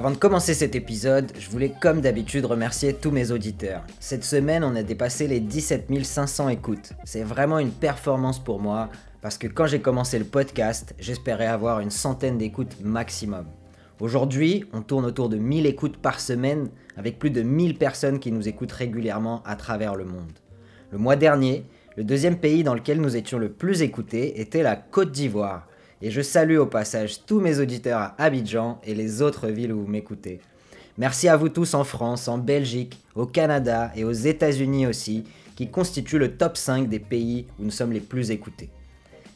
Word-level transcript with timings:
Avant 0.00 0.12
de 0.12 0.16
commencer 0.16 0.54
cet 0.54 0.74
épisode, 0.74 1.30
je 1.38 1.50
voulais 1.50 1.74
comme 1.78 2.00
d'habitude 2.00 2.46
remercier 2.46 2.94
tous 2.94 3.10
mes 3.10 3.32
auditeurs. 3.32 3.82
Cette 3.98 4.24
semaine, 4.24 4.64
on 4.64 4.74
a 4.74 4.82
dépassé 4.82 5.28
les 5.28 5.40
17 5.40 5.90
500 6.02 6.48
écoutes. 6.48 6.94
C'est 7.04 7.22
vraiment 7.22 7.58
une 7.58 7.70
performance 7.70 8.42
pour 8.42 8.60
moi 8.60 8.88
parce 9.20 9.36
que 9.36 9.46
quand 9.46 9.66
j'ai 9.66 9.82
commencé 9.82 10.18
le 10.18 10.24
podcast, 10.24 10.94
j'espérais 10.98 11.48
avoir 11.48 11.80
une 11.80 11.90
centaine 11.90 12.38
d'écoutes 12.38 12.80
maximum. 12.82 13.44
Aujourd'hui, 14.00 14.64
on 14.72 14.80
tourne 14.80 15.04
autour 15.04 15.28
de 15.28 15.36
1000 15.36 15.66
écoutes 15.66 15.98
par 15.98 16.18
semaine 16.18 16.70
avec 16.96 17.18
plus 17.18 17.28
de 17.28 17.42
1000 17.42 17.76
personnes 17.76 18.20
qui 18.20 18.32
nous 18.32 18.48
écoutent 18.48 18.72
régulièrement 18.72 19.42
à 19.44 19.54
travers 19.54 19.96
le 19.96 20.06
monde. 20.06 20.32
Le 20.92 20.96
mois 20.96 21.16
dernier, 21.16 21.66
le 21.98 22.04
deuxième 22.04 22.38
pays 22.38 22.64
dans 22.64 22.72
lequel 22.72 23.02
nous 23.02 23.16
étions 23.16 23.38
le 23.38 23.52
plus 23.52 23.82
écoutés 23.82 24.40
était 24.40 24.62
la 24.62 24.76
Côte 24.76 25.12
d'Ivoire. 25.12 25.68
Et 26.02 26.10
je 26.10 26.22
salue 26.22 26.56
au 26.56 26.66
passage 26.66 27.26
tous 27.26 27.40
mes 27.40 27.60
auditeurs 27.60 27.98
à 27.98 28.14
Abidjan 28.18 28.80
et 28.84 28.94
les 28.94 29.20
autres 29.20 29.48
villes 29.48 29.72
où 29.72 29.82
vous 29.82 29.90
m'écoutez. 29.90 30.40
Merci 30.96 31.28
à 31.28 31.36
vous 31.36 31.50
tous 31.50 31.74
en 31.74 31.84
France, 31.84 32.26
en 32.26 32.38
Belgique, 32.38 32.98
au 33.14 33.26
Canada 33.26 33.92
et 33.94 34.04
aux 34.04 34.12
États-Unis 34.12 34.86
aussi, 34.86 35.24
qui 35.56 35.70
constituent 35.70 36.18
le 36.18 36.36
top 36.36 36.56
5 36.56 36.88
des 36.88 36.98
pays 36.98 37.46
où 37.58 37.64
nous 37.64 37.70
sommes 37.70 37.92
les 37.92 38.00
plus 38.00 38.30
écoutés. 38.30 38.70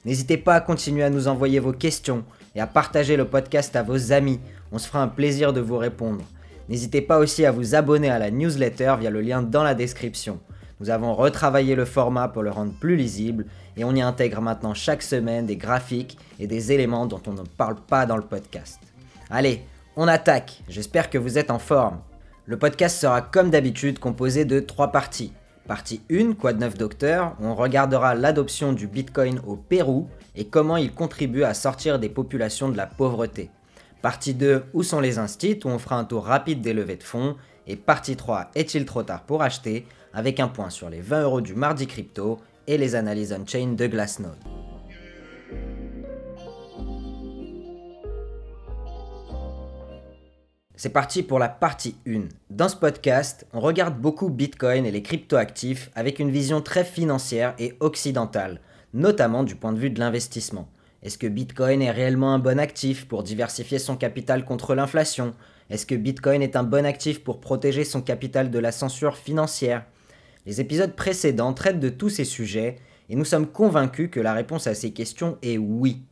N'hésitez 0.07 0.39
pas 0.39 0.55
à 0.55 0.61
continuer 0.61 1.03
à 1.03 1.11
nous 1.11 1.29
envoyer 1.29 1.59
vos 1.59 1.73
questions 1.73 2.25
et 2.55 2.61
à 2.61 2.67
partager 2.67 3.17
le 3.17 3.27
podcast 3.27 3.77
à 3.77 3.83
vos 3.83 4.13
amis. 4.13 4.41
On 4.73 4.79
se 4.79 4.87
fera 4.87 5.03
un 5.03 5.09
plaisir 5.09 5.53
de 5.53 5.61
vous 5.61 5.77
répondre. 5.79 6.25
N'hésitez 6.71 7.03
pas 7.03 7.19
aussi 7.19 7.45
à 7.45 7.53
vous 7.53 7.75
abonner 7.75 8.09
à 8.09 8.19
la 8.19 8.31
newsletter 8.31 8.95
via 9.01 9.11
le 9.11 9.21
lien 9.21 9.43
dans 9.43 9.63
la 9.63 9.75
description. 9.75 10.41
Nous 10.81 10.91
avons 10.91 11.15
retravaillé 11.15 11.75
le 11.75 11.85
format 11.85 12.29
pour 12.29 12.43
le 12.43 12.51
rendre 12.51 12.75
plus 12.79 12.97
lisible 12.97 13.47
et 13.77 13.85
on 13.85 13.95
y 13.95 14.03
intègre 14.03 14.41
maintenant 14.41 14.75
chaque 14.75 15.03
semaine 15.03 15.47
des 15.47 15.57
graphiques 15.57 16.19
et 16.41 16.47
des 16.47 16.73
éléments 16.73 17.07
dont 17.07 17.23
on 17.27 17.33
ne 17.33 17.43
parle 17.43 17.77
pas 17.77 18.07
dans 18.07 18.17
le 18.17 18.25
podcast. 18.25 18.81
Allez, 19.31 19.63
on 19.97 20.09
attaque, 20.09 20.63
j'espère 20.69 21.11
que 21.11 21.19
vous 21.19 21.39
êtes 21.39 21.51
en 21.51 21.59
forme. 21.59 22.01
Le 22.47 22.59
podcast 22.59 23.01
sera 23.01 23.23
comme 23.23 23.51
d'habitude 23.51 23.99
composé 23.99 24.45
de 24.45 24.61
trois 24.61 24.89
parties. 24.89 25.33
Partie 25.67 26.03
1, 26.11 26.35
Quoi 26.35 26.53
de 26.53 26.59
neuf 26.59 26.77
docteur, 26.77 27.37
où 27.41 27.47
on 27.47 27.55
regardera 27.55 28.15
l'adoption 28.15 28.75
du 28.75 28.87
Bitcoin 28.87 29.41
au 29.47 29.57
Pérou 29.57 30.09
et 30.35 30.47
comment 30.47 30.77
il 30.77 30.93
contribue 30.93 31.45
à 31.45 31.55
sortir 31.55 31.99
des 31.99 32.11
populations 32.11 32.69
de 32.69 32.77
la 32.77 32.87
pauvreté. 32.87 33.51
Partie 34.03 34.35
2, 34.35 34.65
Où 34.75 34.83
sont 34.83 35.01
les 35.01 35.19
instits, 35.19 35.61
où 35.65 35.69
on 35.69 35.79
fera 35.79 35.97
un 35.97 36.05
tour 36.05 36.27
rapide 36.27 36.61
des 36.61 36.75
levées 36.75 36.97
de 36.97 37.03
fonds. 37.03 37.37
Et 37.67 37.77
partie 37.77 38.17
3, 38.17 38.51
Est-il 38.55 38.85
trop 38.85 39.03
tard 39.03 39.23
pour 39.23 39.41
acheter, 39.41 39.87
avec 40.15 40.41
un 40.41 40.49
point 40.49 40.71
sur 40.71 40.89
les 40.89 41.01
20 41.01 41.23
euros 41.25 41.41
du 41.41 41.55
mardi 41.55 41.87
crypto 41.87 42.39
et 42.67 42.79
les 42.79 42.95
analyses 42.95 43.33
on-chain 43.39 43.75
de 43.75 43.87
Glassnode. 43.87 44.39
C'est 50.77 50.91
parti 50.91 51.23
pour 51.23 51.39
la 51.39 51.49
partie 51.49 51.97
1. 52.07 52.29
Dans 52.51 52.69
ce 52.69 52.77
podcast, 52.77 53.47
on 53.53 53.61
regarde 53.61 53.99
beaucoup 53.99 54.29
Bitcoin 54.29 54.85
et 54.85 54.91
les 54.91 55.03
cryptoactifs 55.03 55.91
avec 55.95 56.19
une 56.19 56.31
vision 56.31 56.61
très 56.61 56.85
financière 56.85 57.55
et 57.59 57.77
occidentale, 57.81 58.61
notamment 58.93 59.45
du 59.45 59.57
point 59.57 59.73
de 59.73 59.79
vue 59.79 59.91
de 59.91 60.01
l'investissement. 60.01 60.69
Est-ce 61.03 61.17
que 61.17 61.27
Bitcoin 61.27 61.81
est 61.81 61.91
réellement 61.91 62.35
un 62.35 62.39
bon 62.39 62.59
actif 62.59 63.07
pour 63.07 63.23
diversifier 63.23 63.79
son 63.79 63.97
capital 63.97 64.45
contre 64.45 64.75
l'inflation? 64.75 65.35
Est-ce 65.71 65.87
que 65.87 65.95
Bitcoin 65.95 66.43
est 66.43 66.57
un 66.57 66.65
bon 66.65 66.85
actif 66.85 67.23
pour 67.23 67.41
protéger 67.41 67.85
son 67.85 68.03
capital 68.03 68.51
de 68.51 68.59
la 68.59 68.73
censure 68.73 69.17
financière? 69.17 69.85
Les 70.47 70.61
épisodes 70.61 70.95
précédents 70.95 71.55
traitent 71.55 71.81
de 71.81 71.89
tous 71.89 72.11
ces 72.11 72.25
sujets 72.25 72.77
et 73.09 73.17
nous 73.17 73.25
sommes 73.25 73.47
convaincus 73.47 74.11
que 74.11 74.21
la 74.21 74.35
réponse 74.35 74.67
à 74.67 74.75
ces 74.75 74.93
questions 74.93 75.39
est 75.43 75.59
oui. 75.59 76.03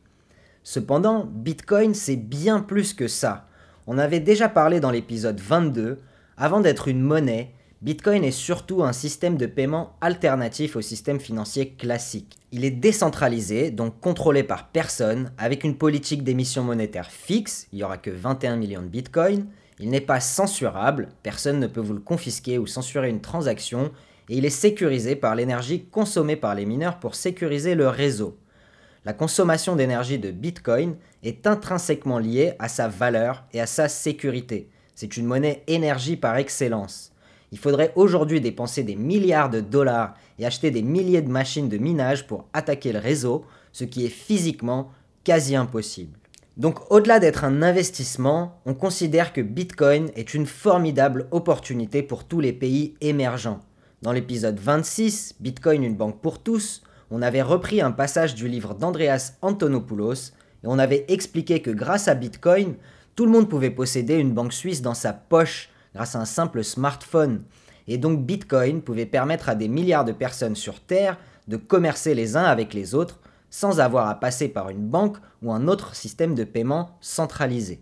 Cependant, 0.63 1.25
Bitcoin 1.25 1.93
c'est 1.93 2.15
bien 2.15 2.59
plus 2.59 2.93
que 2.93 3.07
ça. 3.07 3.47
On 3.85 3.97
avait 3.97 4.19
déjà 4.19 4.49
parlé 4.49 4.79
dans 4.79 4.91
l'épisode 4.91 5.39
22, 5.39 5.99
avant 6.37 6.61
d'être 6.61 6.87
une 6.87 7.01
monnaie, 7.01 7.51
Bitcoin 7.83 8.23
est 8.23 8.31
surtout 8.31 8.81
un 8.81 8.93
système 8.93 9.35
de 9.35 9.45
paiement 9.45 9.97
alternatif 9.99 10.77
au 10.77 10.81
système 10.81 11.19
financier 11.19 11.71
classique. 11.71 12.37
Il 12.53 12.63
est 12.63 12.71
décentralisé, 12.71 13.71
donc 13.71 13.99
contrôlé 13.99 14.41
par 14.41 14.69
personne, 14.69 15.33
avec 15.37 15.65
une 15.65 15.77
politique 15.77 16.23
d'émission 16.23 16.63
monétaire 16.63 17.11
fixe, 17.11 17.67
il 17.73 17.79
n'y 17.79 17.83
aura 17.83 17.97
que 17.97 18.09
21 18.09 18.55
millions 18.55 18.81
de 18.81 18.87
Bitcoin, 18.87 19.47
il 19.79 19.89
n'est 19.89 19.99
pas 19.99 20.21
censurable, 20.21 21.09
personne 21.23 21.59
ne 21.59 21.67
peut 21.67 21.81
vous 21.81 21.93
le 21.93 21.99
confisquer 21.99 22.57
ou 22.57 22.67
censurer 22.67 23.09
une 23.09 23.19
transaction, 23.19 23.91
et 24.29 24.37
il 24.37 24.45
est 24.45 24.49
sécurisé 24.49 25.15
par 25.15 25.35
l'énergie 25.35 25.85
consommée 25.85 26.35
par 26.35 26.55
les 26.55 26.65
mineurs 26.65 26.99
pour 26.99 27.15
sécuriser 27.15 27.75
le 27.75 27.87
réseau 27.87 28.37
la 29.05 29.13
consommation 29.13 29.75
d'énergie 29.75 30.17
de 30.17 30.31
Bitcoin 30.31 30.95
est 31.23 31.45
intrinsèquement 31.45 32.19
liée 32.19 32.53
à 32.59 32.69
sa 32.69 32.87
valeur 32.87 33.43
et 33.53 33.59
à 33.59 33.65
sa 33.65 33.89
sécurité. 33.89 34.69
C'est 34.95 35.17
une 35.17 35.25
monnaie 35.25 35.63
énergie 35.67 36.15
par 36.15 36.37
excellence. 36.37 37.11
Il 37.51 37.57
faudrait 37.57 37.91
aujourd'hui 37.95 38.39
dépenser 38.39 38.83
des 38.83 38.95
milliards 38.95 39.49
de 39.49 39.59
dollars 39.59 40.13
et 40.39 40.45
acheter 40.45 40.71
des 40.71 40.81
milliers 40.81 41.21
de 41.21 41.29
machines 41.29 41.69
de 41.69 41.77
minage 41.77 42.25
pour 42.27 42.45
attaquer 42.53 42.93
le 42.93 42.99
réseau, 42.99 43.45
ce 43.73 43.83
qui 43.83 44.05
est 44.05 44.09
physiquement 44.09 44.91
quasi 45.23 45.55
impossible. 45.55 46.17
Donc 46.55 46.89
au-delà 46.91 47.19
d'être 47.19 47.43
un 47.43 47.61
investissement, 47.61 48.61
on 48.65 48.73
considère 48.73 49.33
que 49.33 49.41
Bitcoin 49.41 50.11
est 50.15 50.33
une 50.33 50.45
formidable 50.45 51.27
opportunité 51.31 52.03
pour 52.03 52.23
tous 52.23 52.39
les 52.39 52.53
pays 52.53 52.95
émergents. 53.01 53.59
Dans 54.03 54.11
l'épisode 54.11 54.59
26, 54.59 55.35
Bitcoin 55.39 55.81
une 55.81 55.95
banque 55.95 56.19
pour 56.19 56.43
tous, 56.43 56.83
on 57.09 57.21
avait 57.21 57.41
repris 57.41 57.79
un 57.79 57.93
passage 57.93 58.35
du 58.35 58.49
livre 58.49 58.73
d'Andreas 58.73 59.35
Antonopoulos 59.41 60.33
et 60.61 60.65
on 60.65 60.77
avait 60.77 61.05
expliqué 61.07 61.61
que 61.61 61.71
grâce 61.71 62.09
à 62.09 62.13
Bitcoin, 62.13 62.75
tout 63.15 63.25
le 63.25 63.31
monde 63.31 63.47
pouvait 63.47 63.69
posséder 63.69 64.15
une 64.15 64.33
banque 64.33 64.51
suisse 64.51 64.81
dans 64.81 64.93
sa 64.93 65.13
poche 65.13 65.69
grâce 65.95 66.17
à 66.17 66.19
un 66.19 66.25
simple 66.25 66.65
smartphone. 66.65 67.45
Et 67.87 67.97
donc 67.97 68.25
Bitcoin 68.25 68.81
pouvait 68.81 69.05
permettre 69.05 69.47
à 69.47 69.55
des 69.55 69.69
milliards 69.69 70.03
de 70.03 70.11
personnes 70.11 70.57
sur 70.57 70.81
Terre 70.81 71.17
de 71.47 71.55
commercer 71.55 72.13
les 72.13 72.35
uns 72.35 72.43
avec 72.43 72.73
les 72.73 72.95
autres 72.95 73.21
sans 73.49 73.79
avoir 73.79 74.09
à 74.09 74.19
passer 74.19 74.49
par 74.49 74.69
une 74.69 74.85
banque 74.85 75.15
ou 75.41 75.53
un 75.53 75.69
autre 75.69 75.95
système 75.95 76.35
de 76.35 76.43
paiement 76.43 76.97
centralisé. 76.99 77.81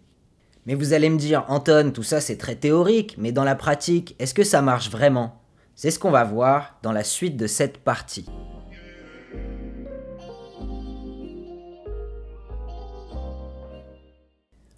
Mais 0.68 0.76
vous 0.76 0.94
allez 0.94 1.10
me 1.10 1.18
dire, 1.18 1.46
Anton, 1.48 1.90
tout 1.92 2.04
ça 2.04 2.22
c'est 2.22 2.38
très 2.38 2.58
théorique, 2.58 3.16
mais 3.18 3.32
dans 3.32 3.44
la 3.44 3.56
pratique, 3.56 4.16
est-ce 4.20 4.36
que 4.36 4.44
ça 4.44 4.62
marche 4.62 4.92
vraiment? 4.92 5.41
C'est 5.82 5.90
ce 5.90 5.98
qu'on 5.98 6.12
va 6.12 6.24
voir 6.24 6.78
dans 6.84 6.92
la 6.92 7.04
suite 7.04 7.38
de 7.38 7.48
cette 7.48 7.80
partie. 7.80 8.28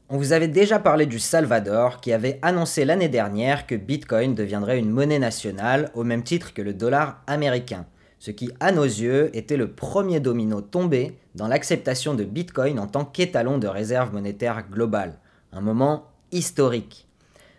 On 0.07 0.15
vous 0.15 0.31
avait 0.31 0.47
déjà 0.47 0.79
parlé 0.79 1.05
du 1.05 1.19
Salvador 1.19 1.99
qui 1.99 2.13
avait 2.13 2.39
annoncé 2.41 2.85
l'année 2.85 3.09
dernière 3.09 3.67
que 3.67 3.75
Bitcoin 3.75 4.33
deviendrait 4.33 4.79
une 4.79 4.91
monnaie 4.91 5.19
nationale 5.19 5.91
au 5.93 6.05
même 6.05 6.23
titre 6.23 6.53
que 6.53 6.61
le 6.61 6.73
dollar 6.73 7.21
américain, 7.27 7.85
ce 8.17 8.31
qui 8.31 8.51
à 8.61 8.71
nos 8.71 8.85
yeux 8.85 9.29
était 9.35 9.57
le 9.57 9.73
premier 9.73 10.21
domino 10.21 10.61
tombé 10.61 11.17
dans 11.35 11.49
l'acceptation 11.49 12.13
de 12.13 12.23
Bitcoin 12.23 12.79
en 12.79 12.87
tant 12.87 13.03
qu'étalon 13.03 13.57
de 13.57 13.67
réserve 13.67 14.13
monétaire 14.13 14.69
globale, 14.71 15.19
un 15.51 15.59
moment 15.59 16.05
historique. 16.31 17.09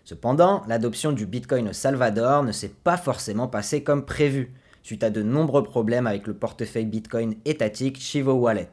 Cependant, 0.05 0.63
l'adoption 0.69 1.13
du 1.13 1.25
Bitcoin 1.25 1.69
au 1.71 1.73
Salvador 1.73 2.43
ne 2.43 2.53
s'est 2.53 2.73
pas 2.85 2.99
forcément 2.99 3.49
passée 3.49 3.83
comme 3.83 4.05
prévu, 4.05 4.53
suite 4.83 5.03
à 5.03 5.09
de 5.09 5.23
nombreux 5.23 5.63
problèmes 5.63 6.07
avec 6.07 6.27
le 6.27 6.35
portefeuille 6.35 6.85
Bitcoin 6.85 7.37
étatique 7.47 7.99
Chivo 7.99 8.35
Wallet. 8.35 8.69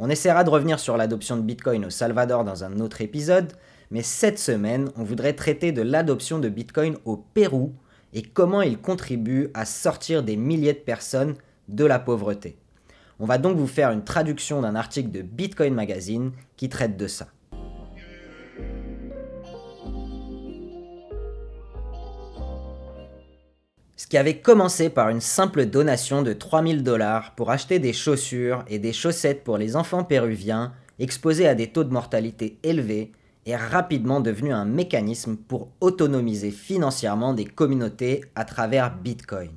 On 0.00 0.10
essaiera 0.10 0.42
de 0.42 0.50
revenir 0.50 0.80
sur 0.80 0.96
l'adoption 0.96 1.36
de 1.36 1.42
Bitcoin 1.42 1.84
au 1.84 1.90
Salvador 1.90 2.42
dans 2.42 2.64
un 2.64 2.80
autre 2.80 3.00
épisode, 3.00 3.52
mais 3.92 4.02
cette 4.02 4.40
semaine, 4.40 4.90
on 4.96 5.04
voudrait 5.04 5.34
traiter 5.34 5.70
de 5.70 5.82
l'adoption 5.82 6.40
de 6.40 6.48
Bitcoin 6.48 6.96
au 7.04 7.16
Pérou 7.16 7.72
et 8.12 8.22
comment 8.22 8.62
il 8.62 8.78
contribue 8.78 9.50
à 9.54 9.64
sortir 9.66 10.24
des 10.24 10.36
milliers 10.36 10.72
de 10.72 10.78
personnes 10.78 11.36
de 11.68 11.84
la 11.84 12.00
pauvreté. 12.00 12.58
On 13.20 13.24
va 13.24 13.38
donc 13.38 13.56
vous 13.56 13.68
faire 13.68 13.92
une 13.92 14.04
traduction 14.04 14.62
d'un 14.62 14.74
article 14.74 15.12
de 15.12 15.22
Bitcoin 15.22 15.74
Magazine 15.74 16.32
qui 16.56 16.68
traite 16.68 16.96
de 16.96 17.06
ça. 17.06 17.28
Ce 23.98 24.06
qui 24.06 24.18
avait 24.18 24.40
commencé 24.40 24.90
par 24.90 25.08
une 25.08 25.22
simple 25.22 25.64
donation 25.64 26.20
de 26.20 26.34
3000 26.34 26.82
dollars 26.82 27.34
pour 27.34 27.50
acheter 27.50 27.78
des 27.78 27.94
chaussures 27.94 28.62
et 28.68 28.78
des 28.78 28.92
chaussettes 28.92 29.42
pour 29.42 29.56
les 29.56 29.74
enfants 29.74 30.04
péruviens 30.04 30.74
exposés 30.98 31.48
à 31.48 31.54
des 31.54 31.68
taux 31.68 31.84
de 31.84 31.92
mortalité 31.92 32.58
élevés 32.62 33.12
est 33.46 33.56
rapidement 33.56 34.20
devenu 34.20 34.52
un 34.52 34.66
mécanisme 34.66 35.36
pour 35.36 35.70
autonomiser 35.80 36.50
financièrement 36.50 37.32
des 37.32 37.46
communautés 37.46 38.22
à 38.34 38.44
travers 38.44 38.94
Bitcoin. 38.94 39.50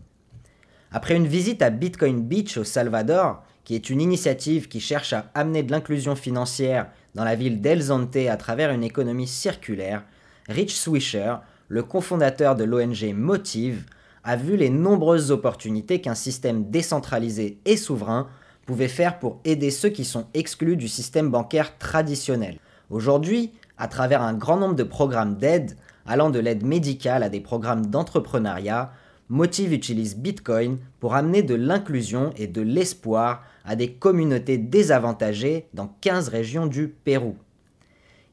Après 0.91 1.17
une 1.17 1.27
visite 1.27 1.61
à 1.61 1.69
Bitcoin 1.69 2.21
Beach 2.23 2.57
au 2.57 2.63
Salvador, 2.63 3.43
qui 3.65 3.75
est 3.75 3.89
une 3.89 3.99
initiative 3.99 4.69
qui 4.69 4.79
cherche 4.79 5.11
à 5.11 5.29
amener 5.33 5.63
de 5.63 5.71
l'inclusion 5.71 6.15
financière 6.15 6.87
dans 7.13 7.25
la 7.25 7.35
ville 7.35 7.59
d'El 7.59 7.81
Zonte 7.81 8.15
à 8.15 8.37
travers 8.37 8.71
une 8.71 8.85
économie 8.85 9.27
circulaire, 9.27 10.05
Rich 10.47 10.75
Swisher, 10.75 11.35
le 11.67 11.83
cofondateur 11.83 12.55
de 12.55 12.63
l'ONG 12.63 13.13
Motive, 13.13 13.83
a 14.29 14.35
vu 14.35 14.57
les 14.57 14.69
nombreuses 14.69 15.31
opportunités 15.31 16.01
qu'un 16.01 16.13
système 16.13 16.69
décentralisé 16.69 17.57
et 17.65 17.75
souverain 17.75 18.27
pouvait 18.67 18.87
faire 18.87 19.17
pour 19.17 19.39
aider 19.43 19.71
ceux 19.71 19.89
qui 19.89 20.05
sont 20.05 20.27
exclus 20.35 20.77
du 20.77 20.87
système 20.87 21.31
bancaire 21.31 21.79
traditionnel. 21.79 22.59
Aujourd'hui, 22.91 23.53
à 23.79 23.87
travers 23.87 24.21
un 24.21 24.35
grand 24.35 24.57
nombre 24.57 24.75
de 24.75 24.83
programmes 24.83 25.37
d'aide, 25.37 25.75
allant 26.05 26.29
de 26.29 26.37
l'aide 26.37 26.63
médicale 26.63 27.23
à 27.23 27.29
des 27.29 27.39
programmes 27.39 27.87
d'entrepreneuriat, 27.87 28.91
Motive 29.29 29.73
utilise 29.73 30.15
Bitcoin 30.15 30.77
pour 30.99 31.15
amener 31.15 31.41
de 31.41 31.55
l'inclusion 31.55 32.29
et 32.37 32.45
de 32.45 32.61
l'espoir 32.61 33.41
à 33.65 33.75
des 33.75 33.93
communautés 33.93 34.59
désavantagées 34.59 35.65
dans 35.73 35.87
15 36.01 36.29
régions 36.29 36.67
du 36.67 36.87
Pérou. 36.87 37.35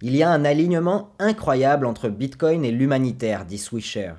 Il 0.03 0.15
y 0.15 0.23
a 0.23 0.31
un 0.31 0.45
alignement 0.45 1.15
incroyable 1.19 1.87
entre 1.87 2.11
Bitcoin 2.11 2.67
et 2.67 2.71
l'humanitaire, 2.71 3.47
dit 3.47 3.57
Swisher. 3.57 4.13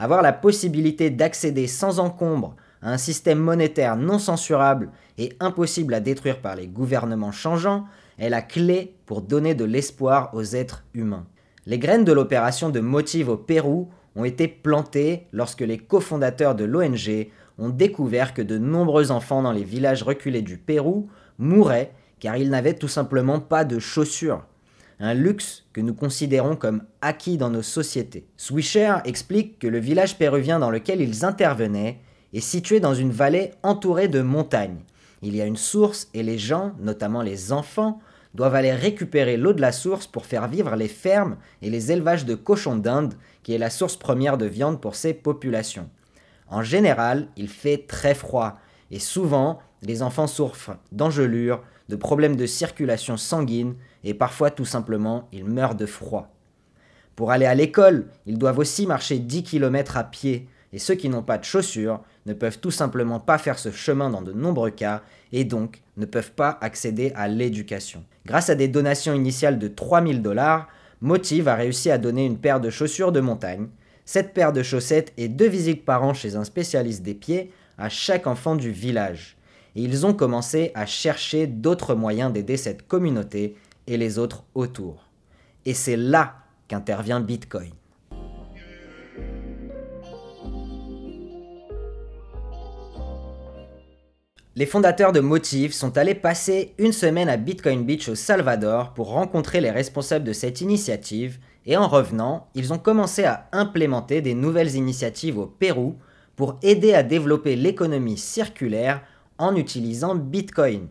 Avoir 0.00 0.22
la 0.22 0.32
possibilité 0.32 1.10
d'accéder 1.10 1.66
sans 1.66 2.00
encombre 2.00 2.56
à 2.80 2.90
un 2.90 2.96
système 2.96 3.38
monétaire 3.38 3.96
non 3.96 4.18
censurable 4.18 4.88
et 5.18 5.34
impossible 5.40 5.92
à 5.92 6.00
détruire 6.00 6.40
par 6.40 6.56
les 6.56 6.68
gouvernements 6.68 7.32
changeants 7.32 7.84
est 8.18 8.30
la 8.30 8.40
clé 8.40 8.94
pour 9.04 9.20
donner 9.20 9.54
de 9.54 9.66
l'espoir 9.66 10.30
aux 10.32 10.42
êtres 10.42 10.84
humains. 10.94 11.26
Les 11.66 11.78
graines 11.78 12.06
de 12.06 12.14
l'opération 12.14 12.70
de 12.70 12.80
Motive 12.80 13.28
au 13.28 13.36
Pérou 13.36 13.90
ont 14.16 14.24
été 14.24 14.48
plantés 14.48 15.26
lorsque 15.32 15.60
les 15.60 15.76
cofondateurs 15.76 16.54
de 16.54 16.64
l'ONG 16.64 17.28
ont 17.58 17.68
découvert 17.68 18.32
que 18.32 18.40
de 18.40 18.56
nombreux 18.56 19.10
enfants 19.10 19.42
dans 19.42 19.52
les 19.52 19.64
villages 19.64 20.02
reculés 20.02 20.40
du 20.40 20.56
Pérou 20.56 21.10
mouraient 21.36 21.92
car 22.20 22.38
ils 22.38 22.48
n'avaient 22.48 22.72
tout 22.72 22.88
simplement 22.88 23.38
pas 23.38 23.66
de 23.66 23.78
chaussures. 23.78 24.46
Un 25.02 25.14
luxe 25.14 25.64
que 25.72 25.80
nous 25.80 25.94
considérons 25.94 26.56
comme 26.56 26.82
acquis 27.00 27.38
dans 27.38 27.48
nos 27.48 27.62
sociétés. 27.62 28.26
Swisher 28.36 28.96
explique 29.06 29.58
que 29.58 29.66
le 29.66 29.78
village 29.78 30.18
péruvien 30.18 30.58
dans 30.58 30.70
lequel 30.70 31.00
ils 31.00 31.24
intervenaient 31.24 32.00
est 32.34 32.40
situé 32.40 32.80
dans 32.80 32.92
une 32.92 33.10
vallée 33.10 33.52
entourée 33.62 34.08
de 34.08 34.20
montagnes. 34.20 34.80
Il 35.22 35.34
y 35.34 35.40
a 35.40 35.46
une 35.46 35.56
source 35.56 36.08
et 36.12 36.22
les 36.22 36.36
gens, 36.36 36.74
notamment 36.78 37.22
les 37.22 37.50
enfants, 37.50 37.98
doivent 38.34 38.54
aller 38.54 38.72
récupérer 38.72 39.38
l'eau 39.38 39.54
de 39.54 39.62
la 39.62 39.72
source 39.72 40.06
pour 40.06 40.26
faire 40.26 40.48
vivre 40.48 40.76
les 40.76 40.86
fermes 40.86 41.38
et 41.62 41.70
les 41.70 41.90
élevages 41.92 42.26
de 42.26 42.34
cochons 42.34 42.76
d'Inde, 42.76 43.14
qui 43.42 43.54
est 43.54 43.58
la 43.58 43.70
source 43.70 43.96
première 43.96 44.36
de 44.36 44.44
viande 44.44 44.82
pour 44.82 44.96
ces 44.96 45.14
populations. 45.14 45.88
En 46.46 46.62
général, 46.62 47.28
il 47.38 47.48
fait 47.48 47.86
très 47.86 48.14
froid, 48.14 48.58
et 48.90 48.98
souvent, 48.98 49.60
les 49.80 50.02
enfants 50.02 50.26
souffrent 50.26 50.76
d'engelures, 50.92 51.62
de 51.88 51.96
problèmes 51.96 52.36
de 52.36 52.46
circulation 52.46 53.16
sanguine, 53.16 53.74
et 54.04 54.14
parfois 54.14 54.50
tout 54.50 54.64
simplement, 54.64 55.28
ils 55.32 55.44
meurent 55.44 55.74
de 55.74 55.86
froid. 55.86 56.28
Pour 57.16 57.30
aller 57.30 57.46
à 57.46 57.54
l'école, 57.54 58.06
ils 58.26 58.38
doivent 58.38 58.58
aussi 58.58 58.86
marcher 58.86 59.18
10 59.18 59.42
km 59.42 59.96
à 59.96 60.04
pied, 60.04 60.48
et 60.72 60.78
ceux 60.78 60.94
qui 60.94 61.08
n'ont 61.08 61.22
pas 61.22 61.38
de 61.38 61.44
chaussures 61.44 62.00
ne 62.26 62.32
peuvent 62.32 62.60
tout 62.60 62.70
simplement 62.70 63.20
pas 63.20 63.38
faire 63.38 63.58
ce 63.58 63.70
chemin 63.70 64.08
dans 64.08 64.22
de 64.22 64.32
nombreux 64.32 64.70
cas, 64.70 65.02
et 65.32 65.44
donc 65.44 65.82
ne 65.96 66.06
peuvent 66.06 66.32
pas 66.32 66.58
accéder 66.60 67.12
à 67.16 67.28
l'éducation. 67.28 68.04
Grâce 68.24 68.50
à 68.50 68.54
des 68.54 68.68
donations 68.68 69.14
initiales 69.14 69.58
de 69.58 69.68
3000 69.68 70.22
dollars, 70.22 70.68
Motive 71.02 71.48
a 71.48 71.54
réussi 71.54 71.90
à 71.90 71.98
donner 71.98 72.26
une 72.26 72.38
paire 72.38 72.60
de 72.60 72.68
chaussures 72.70 73.12
de 73.12 73.20
montagne, 73.20 73.68
cette 74.04 74.34
paire 74.34 74.52
de 74.52 74.62
chaussettes 74.62 75.12
et 75.16 75.28
deux 75.28 75.48
visites 75.48 75.84
par 75.84 76.02
an 76.04 76.14
chez 76.14 76.36
un 76.36 76.44
spécialiste 76.44 77.02
des 77.02 77.14
pieds 77.14 77.52
à 77.78 77.88
chaque 77.88 78.26
enfant 78.26 78.54
du 78.54 78.70
village. 78.70 79.36
Et 79.76 79.82
ils 79.82 80.04
ont 80.04 80.12
commencé 80.12 80.72
à 80.74 80.84
chercher 80.84 81.46
d'autres 81.46 81.94
moyens 81.94 82.32
d'aider 82.32 82.56
cette 82.56 82.86
communauté 82.86 83.56
et 83.90 83.96
les 83.96 84.18
autres 84.18 84.44
autour. 84.54 85.10
Et 85.66 85.74
c'est 85.74 85.96
là 85.96 86.36
qu'intervient 86.68 87.20
Bitcoin. 87.20 87.72
Les 94.56 94.66
fondateurs 94.66 95.12
de 95.12 95.20
Motive 95.20 95.72
sont 95.72 95.96
allés 95.98 96.14
passer 96.14 96.74
une 96.78 96.92
semaine 96.92 97.28
à 97.28 97.36
Bitcoin 97.36 97.84
Beach 97.84 98.08
au 98.08 98.14
Salvador 98.14 98.94
pour 98.94 99.08
rencontrer 99.08 99.60
les 99.60 99.70
responsables 99.70 100.24
de 100.24 100.32
cette 100.32 100.60
initiative 100.60 101.38
et 101.66 101.76
en 101.76 101.88
revenant, 101.88 102.48
ils 102.54 102.72
ont 102.72 102.78
commencé 102.78 103.24
à 103.24 103.48
implémenter 103.52 104.22
des 104.22 104.34
nouvelles 104.34 104.76
initiatives 104.76 105.38
au 105.38 105.46
Pérou 105.46 105.96
pour 106.36 106.58
aider 106.62 106.94
à 106.94 107.02
développer 107.02 107.56
l'économie 107.56 108.18
circulaire 108.18 109.02
en 109.38 109.56
utilisant 109.56 110.14
Bitcoin. 110.14 110.88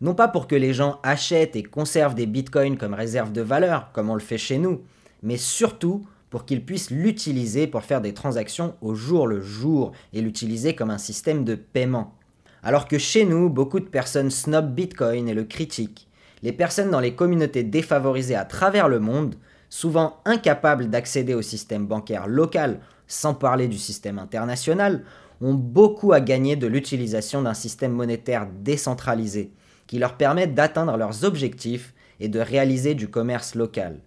Non 0.00 0.14
pas 0.14 0.28
pour 0.28 0.46
que 0.46 0.54
les 0.54 0.72
gens 0.72 0.98
achètent 1.02 1.56
et 1.56 1.62
conservent 1.62 2.14
des 2.14 2.26
Bitcoins 2.26 2.78
comme 2.78 2.94
réserve 2.94 3.32
de 3.32 3.42
valeur, 3.42 3.90
comme 3.92 4.08
on 4.08 4.14
le 4.14 4.20
fait 4.20 4.38
chez 4.38 4.56
nous, 4.56 4.80
mais 5.22 5.36
surtout 5.36 6.06
pour 6.30 6.46
qu'ils 6.46 6.64
puissent 6.64 6.90
l'utiliser 6.90 7.66
pour 7.66 7.82
faire 7.82 8.00
des 8.00 8.14
transactions 8.14 8.74
au 8.80 8.94
jour 8.94 9.26
le 9.26 9.40
jour 9.40 9.92
et 10.12 10.22
l'utiliser 10.22 10.74
comme 10.74 10.90
un 10.90 10.98
système 10.98 11.44
de 11.44 11.54
paiement. 11.54 12.14
Alors 12.62 12.88
que 12.88 12.98
chez 12.98 13.24
nous, 13.24 13.50
beaucoup 13.50 13.80
de 13.80 13.84
personnes 13.84 14.30
snobent 14.30 14.74
Bitcoin 14.74 15.28
et 15.28 15.34
le 15.34 15.44
critiquent, 15.44 16.08
les 16.42 16.52
personnes 16.52 16.90
dans 16.90 17.00
les 17.00 17.14
communautés 17.14 17.64
défavorisées 17.64 18.36
à 18.36 18.44
travers 18.44 18.88
le 18.88 19.00
monde, 19.00 19.34
souvent 19.68 20.16
incapables 20.24 20.88
d'accéder 20.88 21.34
au 21.34 21.42
système 21.42 21.86
bancaire 21.86 22.26
local, 22.26 22.80
sans 23.06 23.34
parler 23.34 23.68
du 23.68 23.78
système 23.78 24.18
international, 24.18 25.04
ont 25.40 25.54
beaucoup 25.54 26.12
à 26.12 26.20
gagner 26.20 26.56
de 26.56 26.66
l'utilisation 26.66 27.42
d'un 27.42 27.54
système 27.54 27.92
monétaire 27.92 28.46
décentralisé, 28.62 29.52
qui 29.90 29.98
leur 29.98 30.16
permet 30.16 30.46
d'atteindre 30.46 30.96
leurs 30.96 31.24
objectifs 31.24 31.94
et 32.20 32.28
de 32.28 32.38
réaliser 32.38 32.94
du 32.94 33.08
commerce 33.08 33.56
local. 33.56 33.98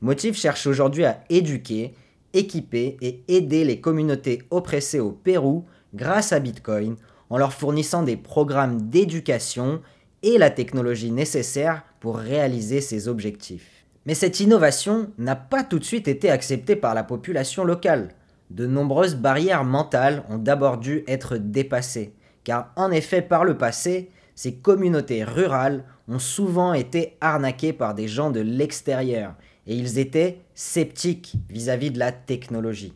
Motif 0.00 0.38
cherche 0.38 0.68
aujourd'hui 0.68 1.04
à 1.04 1.18
éduquer, 1.30 1.94
équiper 2.32 2.96
et 3.00 3.24
aider 3.26 3.64
les 3.64 3.80
communautés 3.80 4.42
oppressées 4.50 5.00
au 5.00 5.10
Pérou 5.10 5.64
grâce 5.94 6.32
à 6.32 6.38
Bitcoin 6.38 6.94
en 7.28 7.38
leur 7.38 7.52
fournissant 7.52 8.04
des 8.04 8.16
programmes 8.16 8.82
d'éducation 8.82 9.82
et 10.22 10.38
la 10.38 10.50
technologie 10.50 11.10
nécessaire 11.10 11.82
pour 11.98 12.18
réaliser 12.18 12.80
ces 12.80 13.08
objectifs. 13.08 13.84
Mais 14.04 14.14
cette 14.14 14.38
innovation 14.38 15.10
n'a 15.18 15.34
pas 15.34 15.64
tout 15.64 15.80
de 15.80 15.84
suite 15.84 16.06
été 16.06 16.30
acceptée 16.30 16.76
par 16.76 16.94
la 16.94 17.02
population 17.02 17.64
locale. 17.64 18.10
De 18.50 18.68
nombreuses 18.68 19.16
barrières 19.16 19.64
mentales 19.64 20.22
ont 20.30 20.38
d'abord 20.38 20.78
dû 20.78 21.02
être 21.08 21.36
dépassées, 21.36 22.14
car 22.44 22.70
en 22.76 22.92
effet 22.92 23.22
par 23.22 23.42
le 23.42 23.58
passé, 23.58 24.12
ces 24.36 24.54
communautés 24.54 25.24
rurales 25.24 25.82
ont 26.06 26.20
souvent 26.20 26.74
été 26.74 27.16
arnaquées 27.20 27.72
par 27.72 27.94
des 27.94 28.06
gens 28.06 28.30
de 28.30 28.40
l'extérieur, 28.40 29.34
et 29.66 29.74
ils 29.74 29.98
étaient 29.98 30.42
sceptiques 30.54 31.32
vis-à-vis 31.50 31.88
-vis 31.88 31.94
de 31.94 31.98
la 31.98 32.12
technologie. 32.12 32.92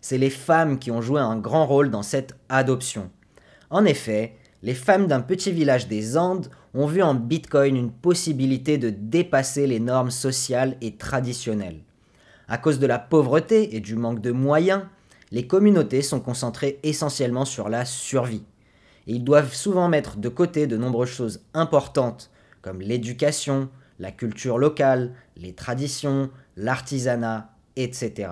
C'est 0.00 0.18
les 0.18 0.30
femmes 0.30 0.78
qui 0.78 0.92
ont 0.92 1.00
joué 1.00 1.20
un 1.20 1.36
grand 1.36 1.66
rôle 1.66 1.90
dans 1.90 2.02
cette 2.02 2.36
adoption. 2.48 3.10
En 3.70 3.84
effet, 3.86 4.36
les 4.62 4.74
femmes 4.74 5.06
d'un 5.06 5.20
petit 5.22 5.50
village 5.50 5.88
des 5.88 6.16
Andes 6.16 6.48
ont 6.74 6.86
vu 6.86 7.02
en 7.02 7.14
Bitcoin 7.14 7.76
une 7.76 7.90
possibilité 7.90 8.78
de 8.78 8.90
dépasser 8.90 9.66
les 9.66 9.80
normes 9.80 10.10
sociales 10.10 10.76
et 10.80 10.96
traditionnelles. 10.96 11.80
À 12.46 12.58
cause 12.58 12.78
de 12.78 12.86
la 12.86 12.98
pauvreté 12.98 13.74
et 13.74 13.80
du 13.80 13.96
manque 13.96 14.20
de 14.20 14.32
moyens, 14.32 14.82
les 15.32 15.46
communautés 15.46 16.02
sont 16.02 16.20
concentrées 16.20 16.78
essentiellement 16.82 17.46
sur 17.46 17.68
la 17.68 17.84
survie. 17.84 18.44
Ils 19.06 19.24
doivent 19.24 19.54
souvent 19.54 19.88
mettre 19.88 20.16
de 20.16 20.28
côté 20.28 20.66
de 20.66 20.76
nombreuses 20.76 21.10
choses 21.10 21.40
importantes 21.52 22.30
comme 22.62 22.80
l'éducation, 22.80 23.68
la 23.98 24.10
culture 24.10 24.56
locale, 24.58 25.12
les 25.36 25.52
traditions, 25.52 26.30
l'artisanat, 26.56 27.50
etc. 27.76 28.30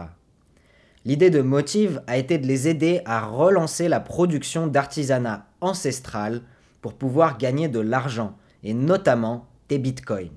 L'idée 1.04 1.30
de 1.30 1.42
Motive 1.42 2.02
a 2.06 2.16
été 2.16 2.38
de 2.38 2.46
les 2.46 2.68
aider 2.68 3.02
à 3.04 3.26
relancer 3.26 3.88
la 3.88 4.00
production 4.00 4.68
d'artisanat 4.68 5.46
ancestral 5.60 6.42
pour 6.80 6.94
pouvoir 6.94 7.38
gagner 7.38 7.68
de 7.68 7.80
l'argent, 7.80 8.36
et 8.62 8.72
notamment 8.72 9.48
des 9.68 9.78
bitcoins. 9.78 10.30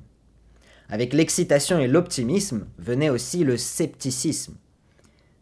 Avec 0.89 1.13
l'excitation 1.13 1.79
et 1.79 1.87
l'optimisme 1.87 2.67
venait 2.77 3.09
aussi 3.09 3.43
le 3.43 3.57
scepticisme. 3.57 4.55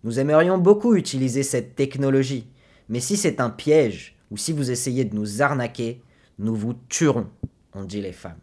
Nous 0.04 0.20
aimerions 0.20 0.58
beaucoup 0.58 0.96
utiliser 0.96 1.44
cette 1.44 1.76
technologie, 1.76 2.48
mais 2.90 3.00
si 3.00 3.18
c'est 3.18 3.40
un 3.40 3.50
piège, 3.50 4.16
ou 4.34 4.38
si 4.38 4.52
vous 4.52 4.72
essayez 4.72 5.06
de 5.06 5.16
nous 5.16 5.44
arnaquer, 5.44 6.02
nous 6.40 6.56
vous 6.56 6.74
tuerons, 6.90 7.28
ont 7.76 7.84
dit 7.84 8.02
les 8.02 8.12
femmes. 8.12 8.42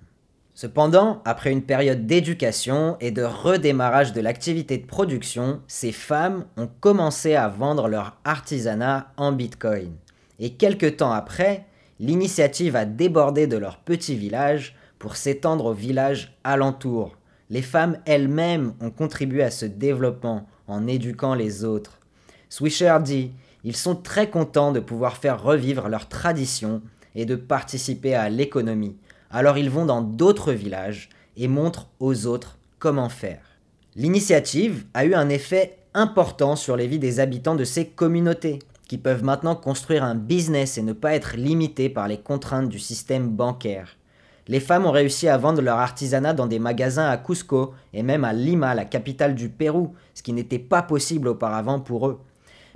Cependant, 0.55 1.21
après 1.25 1.51
une 1.51 1.63
période 1.63 2.07
d'éducation 2.07 2.97
et 3.01 3.11
de 3.11 3.25
redémarrage 3.25 4.13
de 4.13 4.21
l'activité 4.21 4.79
de 4.79 4.87
production, 4.87 5.63
ces 5.67 5.91
femmes 5.91 6.45
ont 6.57 6.69
commencé 6.79 7.35
à 7.35 7.49
vendre 7.49 7.89
leur 7.89 8.19
artisanat 8.23 9.13
en 9.17 9.33
Bitcoin. 9.33 9.91
Et 10.39 10.51
quelques 10.51 10.99
temps 10.99 11.11
après, 11.11 11.67
l'initiative 11.99 12.77
a 12.77 12.85
débordé 12.85 13.49
de 13.49 13.57
leur 13.57 13.79
petit 13.79 14.15
village 14.15 14.77
pour 15.01 15.17
s'étendre 15.17 15.65
aux 15.65 15.75
villages 15.75 16.39
alentours, 16.45 17.17
Les 17.49 17.63
femmes 17.63 17.99
elles-mêmes 18.07 18.75
ont 18.81 18.93
contribué 18.93 19.43
à 19.43 19.51
ce 19.51 19.67
développement 19.67 20.47
en 20.69 20.87
éduquant 20.87 21.35
les 21.35 21.65
autres. 21.65 21.99
Swisher 22.49 22.99
dit 23.03 23.33
Ils 23.65 23.77
sont 23.77 23.95
très 23.95 24.31
contents 24.31 24.73
de 24.73 24.81
pouvoir 24.81 25.17
faire 25.17 25.43
revivre 25.43 25.89
leur 25.89 26.09
tradition 26.09 26.83
et 27.15 27.27
de 27.27 27.37
participer 27.37 28.15
à 28.15 28.29
l'économie. 28.29 28.97
Alors 29.31 29.59
ils 29.59 29.71
vont 29.71 29.87
dans 29.87 30.03
d'autres 30.03 30.53
villages 30.53 31.09
et 31.37 31.49
montrent 31.49 31.89
aux 32.01 32.27
autres 32.27 32.59
comment 32.79 33.09
faire. 33.09 33.43
L'initiative 33.97 34.87
a 34.95 35.05
eu 35.05 35.15
un 35.15 35.29
effet 35.29 35.79
important 35.95 36.57
sur 36.57 36.77
les 36.77 36.87
vies 36.87 36.99
des 36.99 37.21
habitants 37.21 37.57
de 37.57 37.65
ces 37.65 37.87
communautés, 37.87 38.61
qui 38.89 38.99
peuvent 38.99 39.25
maintenant 39.25 39.55
construire 39.55 40.05
un 40.05 40.15
business 40.15 40.79
et 40.79 40.83
ne 40.83 40.93
pas 40.93 41.15
être 41.15 41.37
limités 41.37 41.89
par 41.89 42.09
les 42.09 42.19
contraintes 42.19 42.69
du 42.69 42.79
système 42.79 43.29
bancaire. 43.29 43.97
Les 44.49 44.59
femmes 44.59 44.87
ont 44.87 44.91
réussi 44.91 45.29
à 45.29 45.37
vendre 45.37 45.63
leur 45.63 45.79
artisanat 45.79 46.33
dans 46.33 46.49
des 46.49 46.59
magasins 46.59 47.09
à 47.09 47.17
Cusco 47.17 47.73
et 47.93 48.03
même 48.03 48.25
à 48.25 48.33
Lima, 48.33 48.75
la 48.75 48.85
capitale 48.85 49.37
du 49.37 49.49
Pérou, 49.49 49.95
ce 50.15 50.25
qui 50.25 50.33
n'était 50.33 50.59
pas 50.59 50.83
possible 50.83 51.29
auparavant 51.29 51.79
pour 51.79 52.09
eux. 52.09 52.21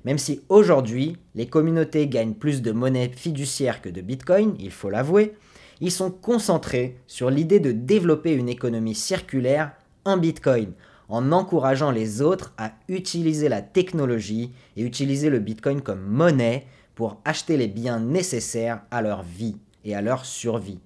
Même 0.05 0.19
si 0.19 0.43
aujourd'hui, 0.49 1.17
les 1.35 1.47
communautés 1.47 2.07
gagnent 2.07 2.35
plus 2.35 2.63
de 2.63 2.73
monnaie 2.73 3.11
fiduciaire 3.15 3.81
que 3.81 3.89
de 3.89 4.03
Bitcoin, 4.03 4.55
il 4.59 4.71
faut 4.71 4.91
l'avouer, 4.91 5.35
ils 5.81 5.91
sont 5.91 6.11
concentrés 6.11 6.99
sur 7.07 7.31
l'idée 7.31 7.61
de 7.61 7.73
développer 7.73 8.33
une 8.33 8.49
économie 8.49 8.95
circulaire 8.95 9.73
en 10.05 10.19
Bitcoin, 10.19 10.73
en 11.09 11.33
encourageant 11.33 11.91
les 11.91 12.23
autres 12.23 12.53
à 12.59 12.73
utiliser 12.89 13.49
la 13.49 13.63
technologie 13.63 14.53
et 14.77 14.83
utiliser 14.83 15.31
le 15.31 15.39
Bitcoin 15.39 15.81
comme 15.81 16.03
monnaie 16.03 16.67
pour 16.95 17.21
acheter 17.25 17.57
les 17.57 17.67
biens 17.67 18.01
nécessaires 18.01 18.83
à 18.91 19.03
leur 19.03 19.23
vie 19.23 19.57
et 19.85 19.95
à 19.95 20.03
leur 20.03 20.25
survie. 20.27 20.81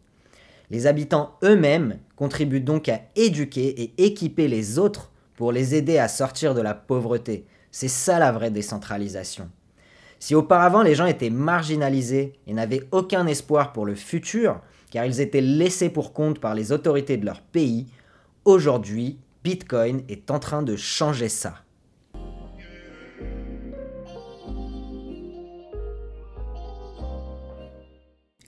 Les 0.70 0.86
habitants 0.86 1.36
eux-mêmes 1.42 1.98
contribuent 2.16 2.60
donc 2.60 2.88
à 2.88 3.00
éduquer 3.16 3.68
et 3.80 4.04
équiper 4.04 4.48
les 4.48 4.78
autres 4.78 5.10
pour 5.34 5.52
les 5.52 5.74
aider 5.74 5.98
à 5.98 6.08
sortir 6.08 6.54
de 6.54 6.60
la 6.60 6.74
pauvreté. 6.74 7.46
C'est 7.80 7.86
ça 7.86 8.18
la 8.18 8.32
vraie 8.32 8.50
décentralisation. 8.50 9.48
Si 10.18 10.34
auparavant 10.34 10.82
les 10.82 10.96
gens 10.96 11.06
étaient 11.06 11.30
marginalisés 11.30 12.32
et 12.48 12.52
n'avaient 12.52 12.82
aucun 12.90 13.24
espoir 13.28 13.72
pour 13.72 13.86
le 13.86 13.94
futur, 13.94 14.60
car 14.90 15.04
ils 15.04 15.20
étaient 15.20 15.40
laissés 15.40 15.88
pour 15.88 16.12
compte 16.12 16.40
par 16.40 16.56
les 16.56 16.72
autorités 16.72 17.16
de 17.16 17.24
leur 17.24 17.40
pays, 17.40 17.86
aujourd'hui, 18.44 19.20
Bitcoin 19.44 20.02
est 20.08 20.32
en 20.32 20.40
train 20.40 20.64
de 20.64 20.74
changer 20.74 21.28
ça. 21.28 21.54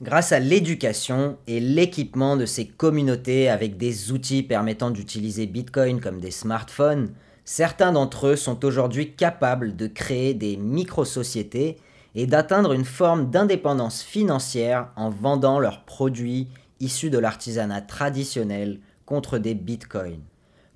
Grâce 0.02 0.32
à 0.32 0.40
l'éducation 0.40 1.38
et 1.46 1.60
l'équipement 1.60 2.36
de 2.36 2.46
ces 2.46 2.66
communautés 2.66 3.48
avec 3.48 3.76
des 3.76 4.10
outils 4.10 4.42
permettant 4.42 4.90
d'utiliser 4.90 5.46
Bitcoin 5.46 6.00
comme 6.00 6.18
des 6.20 6.32
smartphones, 6.32 7.14
certains 7.44 7.92
d'entre 7.92 8.28
eux 8.28 8.36
sont 8.36 8.64
aujourd'hui 8.64 9.14
capables 9.14 9.76
de 9.76 9.86
créer 9.86 10.34
des 10.34 10.56
micro-sociétés 10.56 11.78
et 12.14 12.26
d'atteindre 12.26 12.72
une 12.72 12.84
forme 12.84 13.30
d'indépendance 13.30 14.02
financière 14.02 14.88
en 14.96 15.10
vendant 15.10 15.58
leurs 15.58 15.84
produits 15.84 16.48
issus 16.80 17.10
de 17.10 17.18
l'artisanat 17.18 17.82
traditionnel 17.82 18.80
contre 19.06 19.38
des 19.38 19.54
bitcoins. 19.54 20.22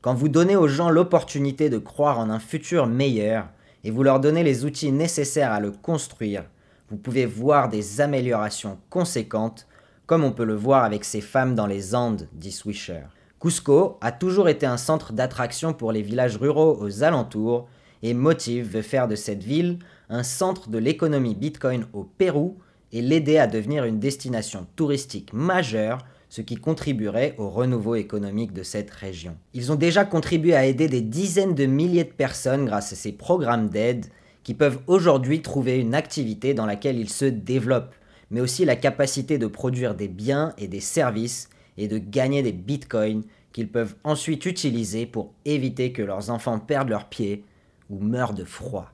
Quand 0.00 0.14
vous 0.14 0.28
donnez 0.28 0.56
aux 0.56 0.68
gens 0.68 0.90
l'opportunité 0.90 1.70
de 1.70 1.78
croire 1.78 2.18
en 2.18 2.28
un 2.28 2.38
futur 2.38 2.86
meilleur 2.86 3.48
et 3.84 3.90
vous 3.90 4.02
leur 4.02 4.20
donnez 4.20 4.42
les 4.42 4.64
outils 4.64 4.92
nécessaires 4.92 5.52
à 5.52 5.60
le 5.60 5.70
construire, 5.70 6.44
vous 6.90 6.96
pouvez 6.96 7.24
voir 7.24 7.68
des 7.68 8.00
améliorations 8.00 8.78
conséquentes, 8.90 9.66
comme 10.06 10.22
on 10.22 10.32
peut 10.32 10.44
le 10.44 10.54
voir 10.54 10.84
avec 10.84 11.04
ces 11.04 11.22
femmes 11.22 11.54
dans 11.54 11.66
les 11.66 11.94
Andes, 11.94 12.28
dit 12.34 12.52
Swisher. 12.52 13.04
Cusco 13.44 13.98
a 14.00 14.10
toujours 14.10 14.48
été 14.48 14.64
un 14.64 14.78
centre 14.78 15.12
d'attraction 15.12 15.74
pour 15.74 15.92
les 15.92 16.00
villages 16.00 16.38
ruraux 16.38 16.78
aux 16.80 17.02
alentours, 17.02 17.68
et 18.02 18.14
Motive 18.14 18.66
veut 18.66 18.80
faire 18.80 19.06
de 19.06 19.16
cette 19.16 19.44
ville 19.44 19.80
un 20.08 20.22
centre 20.22 20.70
de 20.70 20.78
l'économie 20.78 21.34
Bitcoin 21.34 21.84
au 21.92 22.04
Pérou 22.04 22.56
et 22.90 23.02
l'aider 23.02 23.36
à 23.36 23.46
devenir 23.46 23.84
une 23.84 23.98
destination 23.98 24.66
touristique 24.76 25.34
majeure, 25.34 25.98
ce 26.30 26.40
qui 26.40 26.54
contribuerait 26.54 27.34
au 27.36 27.50
renouveau 27.50 27.96
économique 27.96 28.54
de 28.54 28.62
cette 28.62 28.90
région. 28.90 29.36
Ils 29.52 29.70
ont 29.70 29.76
déjà 29.76 30.06
contribué 30.06 30.54
à 30.54 30.64
aider 30.64 30.88
des 30.88 31.02
dizaines 31.02 31.54
de 31.54 31.66
milliers 31.66 32.04
de 32.04 32.12
personnes 32.12 32.64
grâce 32.64 32.94
à 32.94 32.96
ces 32.96 33.12
programmes 33.12 33.68
d'aide 33.68 34.06
qui 34.42 34.54
peuvent 34.54 34.80
aujourd'hui 34.86 35.42
trouver 35.42 35.78
une 35.78 35.94
activité 35.94 36.54
dans 36.54 36.64
laquelle 36.64 36.98
ils 36.98 37.10
se 37.10 37.26
développent, 37.26 37.94
mais 38.30 38.40
aussi 38.40 38.64
la 38.64 38.76
capacité 38.76 39.36
de 39.36 39.46
produire 39.46 39.94
des 39.94 40.08
biens 40.08 40.54
et 40.56 40.66
des 40.66 40.80
services 40.80 41.50
et 41.76 41.88
de 41.88 41.98
gagner 41.98 42.42
des 42.42 42.52
bitcoins 42.52 43.24
qu'ils 43.52 43.68
peuvent 43.68 43.94
ensuite 44.04 44.46
utiliser 44.46 45.06
pour 45.06 45.32
éviter 45.44 45.92
que 45.92 46.02
leurs 46.02 46.30
enfants 46.30 46.58
perdent 46.58 46.90
leurs 46.90 47.08
pieds 47.08 47.44
ou 47.90 48.00
meurent 48.00 48.34
de 48.34 48.44
froid. 48.44 48.90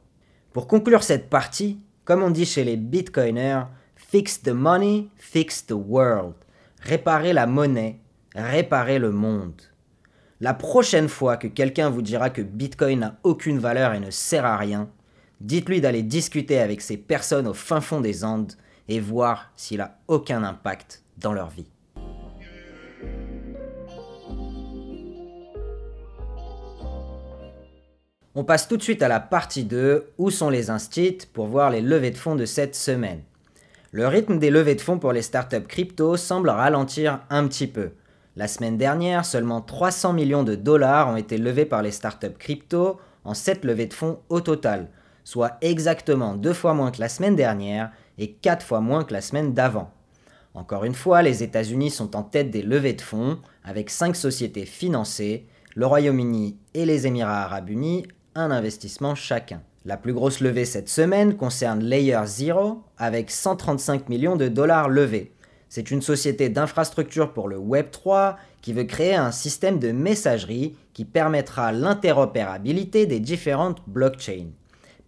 Pour 0.52 0.66
conclure 0.66 1.02
cette 1.02 1.30
partie, 1.30 1.80
comme 2.04 2.22
on 2.22 2.30
dit 2.30 2.46
chez 2.46 2.64
les 2.64 2.76
bitcoiners, 2.76 3.64
fix 3.96 4.42
the 4.42 4.48
money, 4.48 5.08
fix 5.16 5.66
the 5.66 5.72
world. 5.72 6.34
Réparer 6.80 7.32
la 7.32 7.46
monnaie, 7.46 7.98
réparer 8.34 8.98
le 8.98 9.12
monde. 9.12 9.60
La 10.40 10.54
prochaine 10.54 11.08
fois 11.08 11.36
que 11.36 11.46
quelqu'un 11.46 11.90
vous 11.90 12.00
dira 12.00 12.30
que 12.30 12.40
Bitcoin 12.40 13.00
n'a 13.00 13.18
aucune 13.24 13.58
valeur 13.58 13.92
et 13.92 14.00
ne 14.00 14.10
sert 14.10 14.46
à 14.46 14.56
rien, 14.56 14.88
dites-lui 15.42 15.82
d'aller 15.82 16.02
discuter 16.02 16.58
avec 16.58 16.80
ces 16.80 16.96
personnes 16.96 17.46
au 17.46 17.52
fin 17.52 17.82
fond 17.82 18.00
des 18.00 18.24
Andes 18.24 18.54
et 18.88 19.00
voir 19.00 19.52
s'il 19.54 19.82
a 19.82 19.98
aucun 20.08 20.42
impact 20.42 21.02
dans 21.18 21.34
leur 21.34 21.50
vie. 21.50 21.66
On 28.36 28.44
passe 28.44 28.68
tout 28.68 28.76
de 28.76 28.82
suite 28.82 29.02
à 29.02 29.08
la 29.08 29.18
partie 29.18 29.64
2, 29.64 30.12
où 30.16 30.30
sont 30.30 30.50
les 30.50 30.70
instits, 30.70 31.26
pour 31.32 31.46
voir 31.46 31.70
les 31.70 31.80
levées 31.80 32.12
de 32.12 32.16
fonds 32.16 32.36
de 32.36 32.46
cette 32.46 32.76
semaine. 32.76 33.22
Le 33.90 34.06
rythme 34.06 34.38
des 34.38 34.50
levées 34.50 34.76
de 34.76 34.80
fonds 34.80 35.00
pour 35.00 35.12
les 35.12 35.22
startups 35.22 35.66
crypto 35.66 36.16
semble 36.16 36.48
ralentir 36.48 37.20
un 37.28 37.48
petit 37.48 37.66
peu. 37.66 37.90
La 38.36 38.46
semaine 38.46 38.78
dernière, 38.78 39.24
seulement 39.24 39.60
300 39.60 40.12
millions 40.12 40.44
de 40.44 40.54
dollars 40.54 41.08
ont 41.08 41.16
été 41.16 41.38
levés 41.38 41.64
par 41.64 41.82
les 41.82 41.90
startups 41.90 42.38
crypto 42.38 43.00
en 43.24 43.34
7 43.34 43.64
levées 43.64 43.86
de 43.86 43.94
fonds 43.94 44.20
au 44.28 44.40
total, 44.40 44.88
soit 45.24 45.58
exactement 45.60 46.36
deux 46.36 46.52
fois 46.52 46.72
moins 46.72 46.92
que 46.92 47.00
la 47.00 47.08
semaine 47.08 47.34
dernière 47.34 47.90
et 48.16 48.30
4 48.30 48.64
fois 48.64 48.80
moins 48.80 49.02
que 49.02 49.12
la 49.12 49.22
semaine 49.22 49.54
d'avant. 49.54 49.90
Encore 50.54 50.84
une 50.84 50.94
fois, 50.94 51.22
les 51.22 51.42
États-Unis 51.42 51.90
sont 51.90 52.16
en 52.16 52.22
tête 52.22 52.50
des 52.50 52.62
levées 52.62 52.94
de 52.94 53.00
fonds, 53.00 53.38
avec 53.64 53.90
5 53.90 54.16
sociétés 54.16 54.66
financées, 54.66 55.46
le 55.74 55.86
Royaume-Uni 55.86 56.56
et 56.74 56.84
les 56.84 57.06
Émirats 57.06 57.44
arabes 57.44 57.70
unis 57.70 58.06
un 58.34 58.50
investissement 58.50 59.14
chacun. 59.14 59.62
La 59.84 59.96
plus 59.96 60.12
grosse 60.12 60.40
levée 60.40 60.64
cette 60.64 60.88
semaine 60.88 61.36
concerne 61.36 61.82
Layer 61.82 62.20
Zero 62.26 62.82
avec 62.98 63.30
135 63.30 64.08
millions 64.08 64.36
de 64.36 64.48
dollars 64.48 64.88
levés. 64.88 65.32
C'est 65.68 65.90
une 65.90 66.02
société 66.02 66.48
d'infrastructure 66.48 67.32
pour 67.32 67.48
le 67.48 67.56
Web 67.56 67.90
3 67.90 68.36
qui 68.60 68.72
veut 68.72 68.84
créer 68.84 69.14
un 69.14 69.30
système 69.30 69.78
de 69.78 69.92
messagerie 69.92 70.76
qui 70.92 71.04
permettra 71.04 71.72
l'interopérabilité 71.72 73.06
des 73.06 73.20
différentes 73.20 73.80
blockchains. 73.86 74.50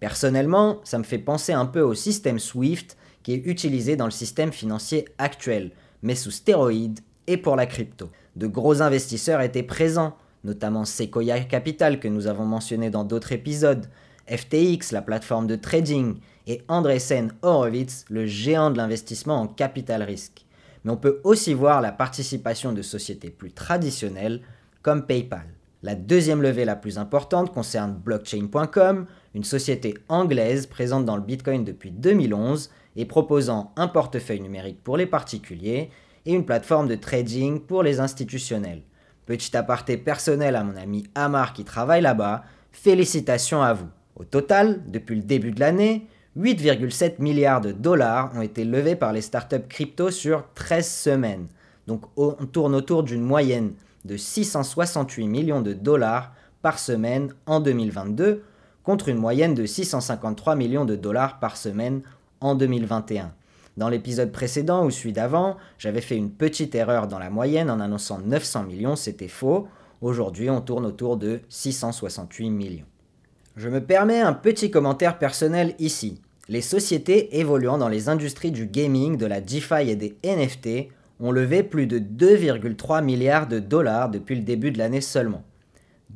Personnellement, 0.01 0.81
ça 0.85 0.99
me 0.99 1.05
fait 1.05 1.19
penser 1.19 1.53
un 1.53 1.67
peu 1.67 1.81
au 1.81 1.95
système 1.95 2.39
SWIFT 2.39 2.97
qui 3.23 3.33
est 3.35 3.47
utilisé 3.47 3.97
dans 3.97 4.05
le 4.05 4.11
système 4.11 4.53
financier 4.53 5.07
actuel, 5.19 5.71
mais 6.03 6.15
sous 6.15 6.31
stéroïdes 6.31 7.01
et 7.27 7.37
pour 7.37 7.57
la 7.57 7.67
crypto. 7.67 8.11
De 8.37 8.47
gros 8.47 8.83
investisseurs 8.83 9.41
étaient 9.41 9.63
présents, 9.63 10.17
notamment 10.45 10.85
Sequoia 10.85 11.41
Capital 11.41 12.01
que 12.01 12.09
nous 12.09 12.27
avons 12.27 12.47
mentionné 12.47 12.91
dans 12.91 13.05
d'autres 13.05 13.33
épisodes, 13.33 13.87
FTX, 14.29 14.93
la 14.93 15.03
plateforme 15.03 15.47
de 15.47 15.57
trading, 15.57 16.17
et 16.47 16.63
Andresen 16.69 17.33
Horowitz, 17.43 18.05
le 18.09 18.27
géant 18.27 18.71
de 18.71 18.77
l'investissement 18.77 19.41
en 19.41 19.47
capital 19.47 20.03
risque. 20.03 20.45
Mais 20.85 20.91
on 20.91 20.97
peut 20.97 21.21
aussi 21.23 21.55
voir 21.55 21.81
la 21.81 21.93
participation 21.93 22.73
de 22.73 22.83
sociétés 22.83 23.31
plus 23.31 23.53
traditionnelles 23.53 24.41
comme 24.83 25.07
PayPal. 25.07 25.47
La 25.85 25.95
deuxième 25.95 26.43
levée 26.43 26.65
la 26.65 26.77
plus 26.77 26.99
importante 26.99 27.53
concerne 27.53 27.95
blockchain.com, 27.95 29.07
une 29.35 29.45
société 29.45 29.95
anglaise 30.09 30.67
présente 30.67 31.05
dans 31.05 31.17
le 31.17 31.23
Bitcoin 31.23 31.65
depuis 31.65 31.91
2011 31.91 32.71
et 32.97 33.05
proposant 33.05 33.73
un 33.77 33.89
portefeuille 33.89 34.41
numérique 34.41 34.83
pour 34.83 34.97
les 34.97 35.07
particuliers 35.07 35.91
et 36.27 36.33
une 36.33 36.45
plateforme 36.45 36.89
de 36.89 36.95
trading 36.95 37.61
pour 37.61 37.83
les 37.83 38.01
institutionnels. 38.01 38.83
Petit 39.27 39.57
aparté 39.57 39.97
personnel 39.97 40.57
à 40.57 40.65
mon 40.65 40.77
ami 40.77 41.05
Amar 41.15 41.53
qui 41.53 41.65
travaille 41.65 42.03
là-bas, 42.03 42.43
félicitations 42.71 43.63
à 43.63 43.73
vous. 43.73 43.89
Au 44.17 44.25
total, 44.25 44.83
depuis 44.89 45.17
le 45.17 45.23
début 45.23 45.53
de 45.53 45.61
l'année, 45.61 46.07
8,7 46.39 47.21
milliards 47.21 47.61
de 47.61 47.73
dollars 47.73 48.33
ont 48.35 48.43
été 48.43 48.65
levés 48.65 48.97
par 48.97 49.13
les 49.13 49.21
startups 49.21 49.69
crypto 49.69 50.11
sur 50.11 50.45
13 50.55 50.89
semaines. 50.89 51.47
Donc 51.87 52.05
on 52.17 52.33
tourne 52.47 52.75
autour 52.75 53.03
d'une 53.03 53.23
moyenne 53.23 53.75
de 54.05 54.17
668 54.17 55.27
millions 55.27 55.61
de 55.61 55.73
dollars 55.73 56.33
par 56.63 56.79
semaine 56.79 57.35
en 57.47 57.61
2022 57.61 58.43
contre 58.83 59.09
une 59.09 59.19
moyenne 59.19 59.55
de 59.55 59.67
653 59.67 60.57
millions 60.57 60.85
de 60.85 60.97
dollars 60.97 61.39
par 61.39 61.57
semaine 61.57 62.03
en 62.45 62.55
2021. 62.55 63.33
Dans 63.77 63.89
l'épisode 63.89 64.33
précédent 64.33 64.85
ou 64.85 64.91
celui 64.91 65.13
d'avant, 65.13 65.57
j'avais 65.79 66.03
fait 66.03 66.17
une 66.17 66.31
petite 66.31 66.75
erreur 66.75 67.09
dans 67.09 67.19
la 67.19 67.31
moyenne 67.31 67.71
en 67.71 67.81
annonçant 67.81 68.19
900 68.19 68.65
millions, 68.65 68.97
c'était 68.97 69.29
faux. 69.29 69.67
Aujourd'hui, 70.03 70.51
on 70.51 70.61
tourne 70.61 70.85
autour 70.85 71.17
de 71.17 71.41
668 71.49 72.51
millions. 72.51 72.87
Je 73.57 73.69
me 73.69 73.83
permets 73.83 74.21
un 74.21 74.33
petit 74.33 74.71
commentaire 74.71 75.19
personnel 75.19 75.75
ici. 75.79 76.21
Les 76.49 76.61
sociétés 76.61 77.39
évoluant 77.39 77.79
dans 77.79 77.89
les 77.89 78.09
industries 78.09 78.51
du 78.51 78.67
gaming, 78.67 79.17
de 79.17 79.27
la 79.27 79.41
DeFi 79.41 79.89
et 79.89 79.97
des 79.97 80.17
NFT 80.25 80.89
ont 81.21 81.31
levé 81.31 81.63
plus 81.63 81.87
de 81.87 81.99
2,3 81.99 83.03
milliards 83.03 83.47
de 83.47 83.59
dollars 83.59 84.11
depuis 84.11 84.35
le 84.35 84.43
début 84.43 84.73
de 84.73 84.79
l'année 84.79 85.01
seulement. 85.01 85.45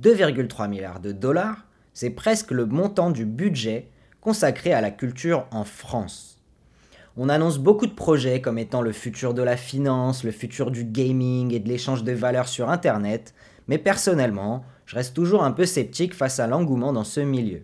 2,3 0.03 0.69
milliards 0.69 1.01
de 1.01 1.13
dollars, 1.13 1.67
c'est 1.95 2.11
presque 2.11 2.51
le 2.51 2.67
montant 2.67 3.11
du 3.11 3.25
budget 3.25 3.89
consacré 4.27 4.73
à 4.73 4.81
la 4.81 4.91
culture 4.91 5.47
en 5.53 5.63
France. 5.63 6.41
On 7.17 7.29
annonce 7.29 7.59
beaucoup 7.59 7.87
de 7.87 7.95
projets 7.95 8.41
comme 8.41 8.59
étant 8.59 8.83
le 8.83 8.91
futur 8.91 9.35
de 9.35 9.43
la 9.43 9.57
finance, 9.57 10.25
le 10.25 10.33
futur 10.33 10.73
du 10.73 10.83
gaming 10.83 11.55
et 11.55 11.61
de 11.61 11.69
l'échange 11.69 12.03
de 12.03 12.11
valeurs 12.11 12.49
sur 12.49 12.69
Internet, 12.69 13.35
mais 13.69 13.79
personnellement, 13.79 14.65
je 14.85 14.97
reste 14.97 15.15
toujours 15.15 15.45
un 15.45 15.53
peu 15.53 15.65
sceptique 15.65 16.13
face 16.13 16.41
à 16.41 16.49
l'engouement 16.49 16.93
dans 16.93 17.05
ce 17.05 17.21
milieu. 17.21 17.63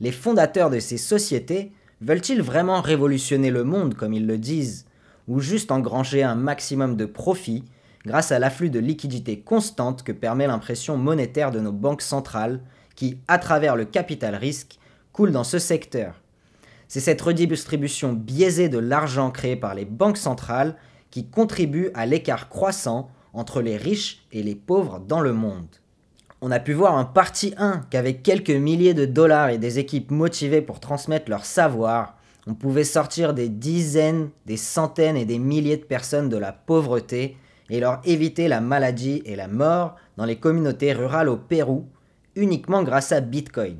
Les 0.00 0.10
fondateurs 0.10 0.68
de 0.68 0.80
ces 0.80 0.96
sociétés 0.96 1.70
veulent-ils 2.00 2.42
vraiment 2.42 2.80
révolutionner 2.80 3.52
le 3.52 3.62
monde 3.62 3.94
comme 3.94 4.14
ils 4.14 4.26
le 4.26 4.36
disent, 4.36 4.86
ou 5.28 5.38
juste 5.38 5.70
engranger 5.70 6.24
un 6.24 6.34
maximum 6.34 6.96
de 6.96 7.06
profit 7.06 7.62
grâce 8.04 8.32
à 8.32 8.40
l'afflux 8.40 8.68
de 8.68 8.80
liquidités 8.80 9.38
constante 9.38 10.02
que 10.02 10.10
permet 10.10 10.48
l'impression 10.48 10.96
monétaire 10.96 11.52
de 11.52 11.60
nos 11.60 11.70
banques 11.70 12.02
centrales 12.02 12.58
qui, 12.96 13.18
à 13.28 13.38
travers 13.38 13.76
le 13.76 13.84
capital 13.84 14.34
risque, 14.34 14.80
coule 15.14 15.30
dans 15.30 15.44
ce 15.44 15.58
secteur. 15.58 16.20
C'est 16.88 17.00
cette 17.00 17.22
redistribution 17.22 18.12
biaisée 18.12 18.68
de 18.68 18.78
l'argent 18.78 19.30
créé 19.30 19.56
par 19.56 19.74
les 19.74 19.84
banques 19.84 20.18
centrales 20.18 20.76
qui 21.10 21.28
contribue 21.28 21.90
à 21.94 22.04
l'écart 22.04 22.48
croissant 22.48 23.08
entre 23.32 23.62
les 23.62 23.76
riches 23.76 24.26
et 24.32 24.42
les 24.42 24.56
pauvres 24.56 24.98
dans 24.98 25.20
le 25.20 25.32
monde. 25.32 25.68
On 26.40 26.50
a 26.50 26.58
pu 26.58 26.72
voir 26.72 26.98
un 26.98 27.04
parti 27.04 27.54
1 27.56 27.86
qu'avec 27.90 28.24
quelques 28.24 28.50
milliers 28.50 28.92
de 28.92 29.06
dollars 29.06 29.50
et 29.50 29.58
des 29.58 29.78
équipes 29.78 30.10
motivées 30.10 30.60
pour 30.60 30.80
transmettre 30.80 31.30
leur 31.30 31.44
savoir, 31.44 32.18
on 32.48 32.54
pouvait 32.54 32.84
sortir 32.84 33.34
des 33.34 33.48
dizaines, 33.48 34.30
des 34.46 34.56
centaines 34.56 35.16
et 35.16 35.24
des 35.24 35.38
milliers 35.38 35.76
de 35.76 35.84
personnes 35.84 36.28
de 36.28 36.36
la 36.36 36.52
pauvreté 36.52 37.36
et 37.70 37.78
leur 37.78 38.00
éviter 38.04 38.48
la 38.48 38.60
maladie 38.60 39.22
et 39.24 39.36
la 39.36 39.48
mort 39.48 39.94
dans 40.16 40.26
les 40.26 40.36
communautés 40.36 40.92
rurales 40.92 41.28
au 41.28 41.36
Pérou 41.36 41.86
uniquement 42.34 42.82
grâce 42.82 43.12
à 43.12 43.20
Bitcoin. 43.20 43.76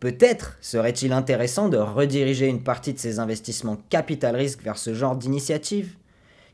Peut-être 0.00 0.56
serait-il 0.62 1.12
intéressant 1.12 1.68
de 1.68 1.76
rediriger 1.76 2.48
une 2.48 2.62
partie 2.62 2.94
de 2.94 2.98
ces 2.98 3.18
investissements 3.18 3.76
capital 3.90 4.34
risque 4.34 4.62
vers 4.62 4.78
ce 4.78 4.94
genre 4.94 5.14
d'initiative 5.14 5.96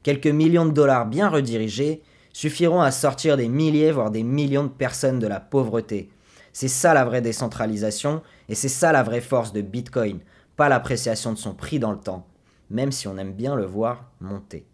Quelques 0.02 0.26
millions 0.26 0.66
de 0.66 0.72
dollars 0.72 1.06
bien 1.06 1.28
redirigés 1.28 2.02
suffiront 2.32 2.80
à 2.80 2.90
sortir 2.90 3.36
des 3.36 3.48
milliers 3.48 3.92
voire 3.92 4.10
des 4.10 4.24
millions 4.24 4.64
de 4.64 4.68
personnes 4.68 5.20
de 5.20 5.28
la 5.28 5.38
pauvreté. 5.38 6.10
C'est 6.52 6.66
ça 6.66 6.92
la 6.92 7.04
vraie 7.04 7.22
décentralisation 7.22 8.20
et 8.48 8.56
c'est 8.56 8.68
ça 8.68 8.90
la 8.90 9.04
vraie 9.04 9.20
force 9.20 9.52
de 9.52 9.60
Bitcoin, 9.60 10.18
pas 10.56 10.68
l'appréciation 10.68 11.32
de 11.32 11.38
son 11.38 11.54
prix 11.54 11.78
dans 11.78 11.92
le 11.92 11.98
temps, 11.98 12.26
même 12.68 12.90
si 12.90 13.06
on 13.06 13.16
aime 13.16 13.32
bien 13.32 13.54
le 13.54 13.64
voir 13.64 14.10
monter. 14.20 14.66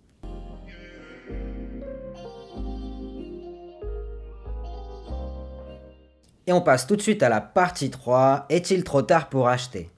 Et 6.48 6.52
on 6.52 6.60
passe 6.60 6.88
tout 6.88 6.96
de 6.96 7.02
suite 7.02 7.22
à 7.22 7.28
la 7.28 7.40
partie 7.40 7.90
3, 7.90 8.46
est-il 8.48 8.82
trop 8.82 9.02
tard 9.02 9.28
pour 9.28 9.46
acheter? 9.46 9.90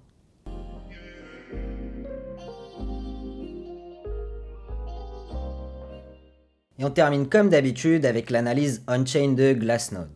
Et 6.81 6.85
on 6.85 6.91
termine 6.91 7.29
comme 7.29 7.51
d'habitude 7.51 8.07
avec 8.07 8.31
l'analyse 8.31 8.83
on-chain 8.89 9.35
de 9.35 9.53
Glassnode. 9.53 10.09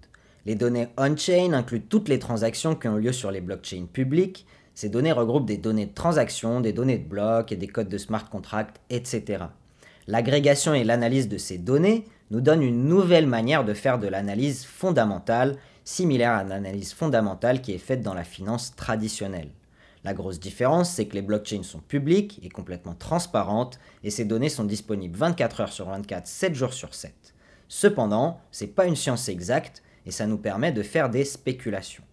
Les 0.46 0.55
données 0.55 0.88
on-chain 0.96 1.53
incluent 1.53 1.83
toutes 1.83 2.09
les 2.09 2.18
transactions 2.18 2.74
qui 2.74 2.88
ont 2.88 2.96
lieu 2.96 3.12
sur 3.12 3.31
les 3.31 3.42
blockchains 3.42 3.85
publiques. 3.85 4.46
Ces 4.74 4.88
données 4.88 5.12
regroupent 5.12 5.44
des 5.44 5.59
données 5.59 5.85
de 5.85 5.92
transactions, 5.92 6.62
des 6.62 6.72
données 6.72 6.96
de 6.96 7.07
blocs 7.07 7.53
et 7.53 7.57
des 7.57 7.66
codes 7.66 7.90
de 7.90 7.98
smart 7.98 8.31
contract, 8.31 8.81
etc. 8.88 9.44
L'agrégation 10.07 10.72
et 10.72 10.85
l'analyse 10.85 11.29
de 11.29 11.37
ces 11.37 11.59
données 11.59 12.07
nous 12.31 12.40
donnent 12.40 12.62
une 12.62 12.88
nouvelle 12.88 13.27
manière 13.27 13.66
de 13.66 13.74
faire 13.74 13.98
de 13.98 14.09
l'analyse 14.09 14.64
fondamentale, 14.64 15.59
similaire 15.85 16.33
à 16.33 16.44
l'analyse 16.44 16.94
fondamentale 16.94 17.61
qui 17.61 17.74
est 17.74 17.79
faite 17.79 18.00
dans 18.00 18.14
la 18.14 18.24
finance 18.24 18.74
traditionnelle. 18.74 19.50
La 20.05 20.12
grosse 20.12 20.38
différence, 20.38 20.90
c'est 20.90 21.07
que 21.07 21.14
les 21.14 21.23
blockchains 21.23 21.62
sont 21.62 21.81
publiques 21.81 22.38
et 22.43 22.51
complètement 22.51 22.95
transparentes, 22.95 23.79
et 24.03 24.11
ces 24.11 24.27
données 24.27 24.51
sont 24.51 24.64
disponibles 24.64 25.17
24 25.17 25.61
heures 25.62 25.73
sur 25.73 25.88
24, 25.88 26.27
7 26.27 26.55
jours 26.55 26.75
sur 26.75 26.95
7. 26.95 27.14
Cependant, 27.69 28.40
ce 28.51 28.64
n'est 28.64 28.71
pas 28.71 28.87
une 28.87 28.97
science 28.97 29.29
exacte, 29.31 29.83
et 30.05 30.11
ça 30.11 30.27
nous 30.27 30.37
permet 30.37 30.73
de 30.73 30.83
faire 30.83 31.09
des 31.09 31.25
spéculations. 31.25 32.05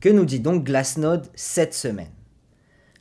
Que 0.00 0.08
nous 0.08 0.24
dit 0.24 0.40
donc 0.40 0.64
Glassnode 0.64 1.28
cette 1.34 1.74
semaine? 1.74 2.10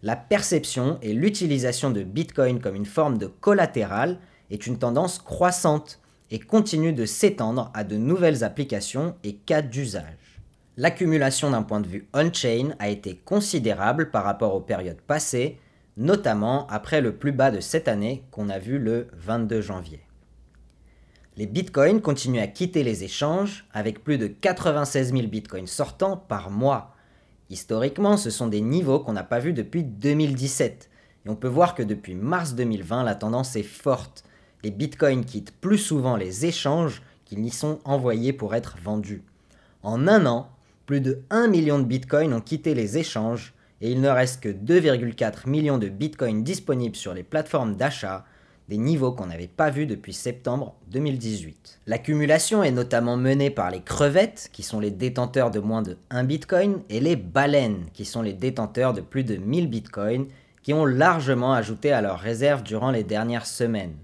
La 0.02 0.18
perception 0.18 1.00
et 1.02 1.14
l'utilisation 1.14 1.90
de 1.90 2.04
Bitcoin 2.04 2.60
comme 2.60 2.76
une 2.76 2.86
forme 2.86 3.18
de 3.18 3.28
collatéral 3.28 4.20
est 4.52 4.68
une 4.68 4.78
tendance 4.78 5.18
croissante 5.18 6.02
et 6.30 6.40
continue 6.40 6.92
de 6.92 7.06
s'étendre 7.06 7.72
à 7.74 7.86
de 7.86 7.96
nouvelles 7.96 8.44
applications 8.44 9.16
et 9.24 9.36
cas 9.36 9.62
d'usage. 9.62 10.18
L'accumulation 10.76 11.52
d'un 11.52 11.62
point 11.62 11.82
de 11.82 11.88
vue 11.88 12.08
on-chain 12.16 12.74
a 12.80 12.90
été 12.90 13.16
considérable 13.16 14.10
par 14.10 14.24
rapport 14.24 14.56
aux 14.56 14.62
périodes 14.62 15.02
passées, 15.02 15.60
notamment 15.98 16.66
après 16.68 17.00
le 17.00 17.16
plus 17.16 17.32
bas 17.32 17.52
de 17.52 17.60
cette 17.60 17.88
année 17.88 18.24
qu'on 18.32 18.50
a 18.50 18.58
vu 18.58 18.80
le 18.80 19.08
22 19.14 19.62
janvier. 19.62 20.02
Les 21.38 21.46
bitcoins 21.46 22.02
continuent 22.02 22.42
à 22.42 22.48
quitter 22.48 22.84
les 22.84 23.04
échanges 23.04 23.68
avec 23.72 24.04
plus 24.04 24.18
de 24.18 24.26
96 24.26 25.14
000 25.14 25.28
bitcoins 25.28 25.68
sortants 25.68 26.18
par 26.18 26.50
mois. 26.50 26.96
Historiquement, 27.52 28.18
ce 28.18 28.32
sont 28.32 28.48
des 28.48 28.62
niveaux 28.62 29.00
qu'on 29.00 29.14
n'a 29.14 29.24
pas 29.24 29.40
vus 29.40 29.54
depuis 29.54 29.84
2017. 29.84 30.90
Et 31.26 31.30
on 31.30 31.36
peut 31.36 31.48
voir 31.48 31.76
que 31.76 31.84
depuis 31.84 32.16
mars 32.16 32.56
2020, 32.56 33.04
la 33.04 33.14
tendance 33.14 33.56
est 33.56 33.62
forte. 33.62 34.24
Les 34.64 34.72
bitcoins 34.72 35.26
quittent 35.26 35.56
plus 35.60 35.78
souvent 35.78 36.16
les 36.16 36.48
échanges 36.48 37.04
qu'ils 37.26 37.42
n'y 37.42 37.52
sont 37.52 37.80
envoyés 37.86 38.34
pour 38.34 38.56
être 38.56 38.78
vendus. 38.84 39.24
En 39.84 40.08
un 40.08 40.26
an, 40.26 40.50
Plus 40.86 41.00
de 41.00 41.22
1 41.30 41.48
million 41.48 41.80
de 41.80 41.86
bitcoins 41.86 42.34
ont 42.34 42.42
quitté 42.42 42.74
les 42.74 42.98
échanges 42.98 43.54
et 43.80 43.92
il 43.92 44.02
ne 44.02 44.10
reste 44.10 44.44
que 44.44 44.50
2,4 44.50 45.50
millions 45.50 45.78
de 45.78 45.88
bitcoins 45.88 46.44
disponibles 46.44 46.96
sur 46.96 47.14
les 47.14 47.24
plateformes 47.24 47.76
d'achat, 47.76 48.26
des 48.68 48.78
niveaux 48.78 49.12
qu'on 49.14 49.28
n'avait 49.28 49.48
pas 49.48 49.70
vus 49.70 49.86
depuis 49.86 50.14
septembre 50.14 50.76
2018. 50.88 51.80
L'accumulation 51.88 52.64
est 52.64 52.72
notamment 52.72 53.16
menée 53.16 53.50
par 53.50 53.72
les 53.72 53.82
crevettes, 53.82 54.50
qui 54.52 54.64
sont 54.64 54.80
les 54.80 54.92
détenteurs 54.92 55.52
de 55.52 55.60
moins 55.60 55.82
de 55.82 55.98
1 56.10 56.24
bitcoin, 56.26 56.82
et 56.90 57.00
les 57.00 57.16
baleines, 57.16 57.86
qui 57.94 58.04
sont 58.04 58.22
les 58.22 58.34
détenteurs 58.34 58.94
de 58.94 59.02
plus 59.02 59.24
de 59.24 59.38
1000 59.38 59.70
bitcoins, 59.70 60.28
qui 60.64 60.74
ont 60.74 60.86
largement 60.86 61.54
ajouté 61.54 61.92
à 61.92 62.02
leurs 62.02 62.20
réserves 62.20 62.64
durant 62.64 62.92
les 62.92 63.04
dernières 63.04 63.46
semaines. 63.46 63.96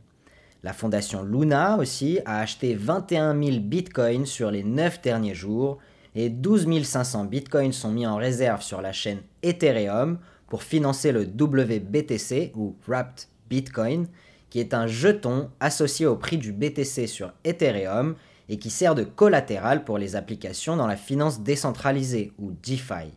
La 0.64 0.74
fondation 0.74 1.24
Luna 1.24 1.78
aussi 1.78 2.20
a 2.26 2.40
acheté 2.40 2.74
21 2.74 3.42
000 3.42 3.60
bitcoins 3.60 4.26
sur 4.26 4.52
les 4.52 4.64
9 4.64 5.02
derniers 5.02 5.36
jours 5.36 5.78
et 6.20 6.30
12 6.30 6.84
500 6.84 7.26
bitcoins 7.26 7.72
sont 7.72 7.92
mis 7.92 8.06
en 8.06 8.18
réserve 8.18 8.62
sur 8.62 8.82
la 8.82 8.92
chaîne 8.92 9.22
Ethereum 9.42 10.20
pour 10.48 10.64
financer 10.64 11.14
le 11.14 11.22
WBTC 11.22 12.52
ou 12.56 12.76
Wrapped 12.86 13.28
Bitcoin, 13.50 14.06
qui 14.50 14.60
est 14.60 14.74
un 14.74 14.86
jeton 14.86 15.50
associé 15.62 16.06
au 16.06 16.18
prix 16.18 16.38
du 16.38 16.52
BTC 16.52 17.08
sur 17.08 17.32
Ethereum 17.46 18.16
et 18.50 18.58
qui 18.58 18.70
sert 18.70 18.96
de 18.96 19.04
collatéral 19.04 19.86
pour 19.86 19.98
les 19.98 20.18
applications 20.18 20.76
dans 20.76 20.88
la 20.88 20.98
finance 20.98 21.42
décentralisée 21.42 22.34
ou 22.38 22.52
DeFi. 22.52 23.14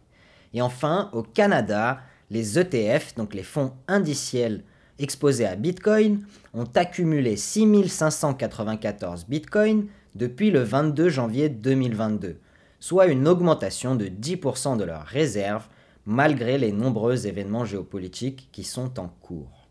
Et 0.54 0.62
enfin, 0.62 1.10
au 1.12 1.24
Canada, 1.24 1.98
les 2.30 2.56
ETF, 2.56 3.16
donc 3.16 3.34
les 3.34 3.42
fonds 3.42 3.72
indiciels 3.88 4.62
exposés 5.00 5.46
à 5.46 5.56
Bitcoin, 5.56 6.24
ont 6.54 6.68
accumulé 6.76 7.36
6594 7.36 9.26
Bitcoins 9.26 9.86
depuis 10.14 10.52
le 10.52 10.62
22 10.62 11.08
janvier 11.08 11.48
2022, 11.48 12.38
soit 12.82 13.06
une 13.06 13.28
augmentation 13.28 13.94
de 13.94 14.06
10% 14.06 14.76
de 14.76 14.82
leurs 14.82 15.04
réserves 15.04 15.68
malgré 16.04 16.58
les 16.58 16.72
nombreux 16.72 17.28
événements 17.28 17.64
géopolitiques 17.64 18.48
qui 18.50 18.64
sont 18.64 18.98
en 18.98 19.06
cours. 19.06 19.68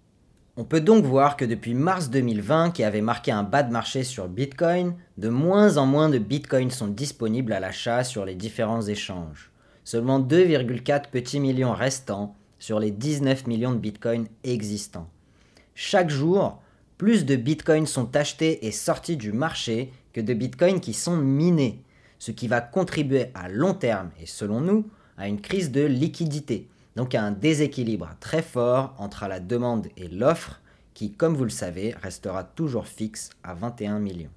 On 0.56 0.64
peut 0.64 0.80
donc 0.80 1.04
voir 1.04 1.36
que 1.36 1.44
depuis 1.44 1.74
mars 1.74 2.10
2020, 2.10 2.72
qui 2.72 2.86
avait 2.86 3.02
marqué 3.02 3.34
un 3.34 3.44
bas 3.44 3.64
de 3.64 3.72
marché 3.74 4.06
sur 4.06 4.30
Bitcoin, 4.30 4.96
de 5.18 5.28
moins 5.28 5.76
en 5.76 5.86
moins 5.86 6.08
de 6.08 6.20
Bitcoins 6.20 6.72
sont 6.72 6.88
disponibles 6.88 7.52
à 7.52 7.60
l'achat 7.60 8.06
sur 8.06 8.24
les 8.24 8.36
différents 8.36 8.82
échanges. 8.82 9.52
Seulement 9.84 10.22
2,4 10.22 11.10
petits 11.12 11.42
millions 11.42 11.74
restants 11.74 12.38
sur 12.60 12.80
les 12.80 12.92
19 12.92 13.46
millions 13.46 13.74
de 13.74 13.78
bitcoins 13.78 14.28
existants. 14.46 15.10
Chaque 15.76 16.10
jour, 16.10 16.62
plus 16.98 17.26
de 17.26 17.36
bitcoins 17.36 17.88
sont 17.88 18.16
achetés 18.16 18.66
et 18.66 18.72
sortis 18.72 19.18
du 19.18 19.34
marché 19.34 19.92
que 20.14 20.22
de 20.22 20.34
bitcoins 20.34 20.80
qui 20.80 20.94
sont 20.94 21.18
minés, 21.18 21.84
ce 22.22 22.30
qui 22.30 22.48
va 22.48 22.62
contribuer 22.62 23.32
à 23.34 23.50
long 23.50 23.74
terme 23.74 24.12
et 24.22 24.28
selon 24.28 24.62
nous 24.62 24.86
à 25.18 25.28
une 25.28 25.42
crise 25.42 25.72
de 25.72 25.84
liquidité, 25.84 26.70
donc 26.96 27.16
à 27.16 27.24
un 27.24 27.32
déséquilibre 27.32 28.12
très 28.20 28.44
fort 28.44 28.94
entre 29.00 29.26
la 29.28 29.40
demande 29.40 29.88
et 29.98 30.08
l'offre 30.08 30.62
qui, 30.94 31.14
comme 31.14 31.34
vous 31.34 31.46
le 31.46 31.50
savez, 31.50 31.96
restera 32.00 32.44
toujours 32.44 32.86
fixe 32.86 33.32
à 33.44 33.56
21 33.56 33.98
millions. 33.98 34.30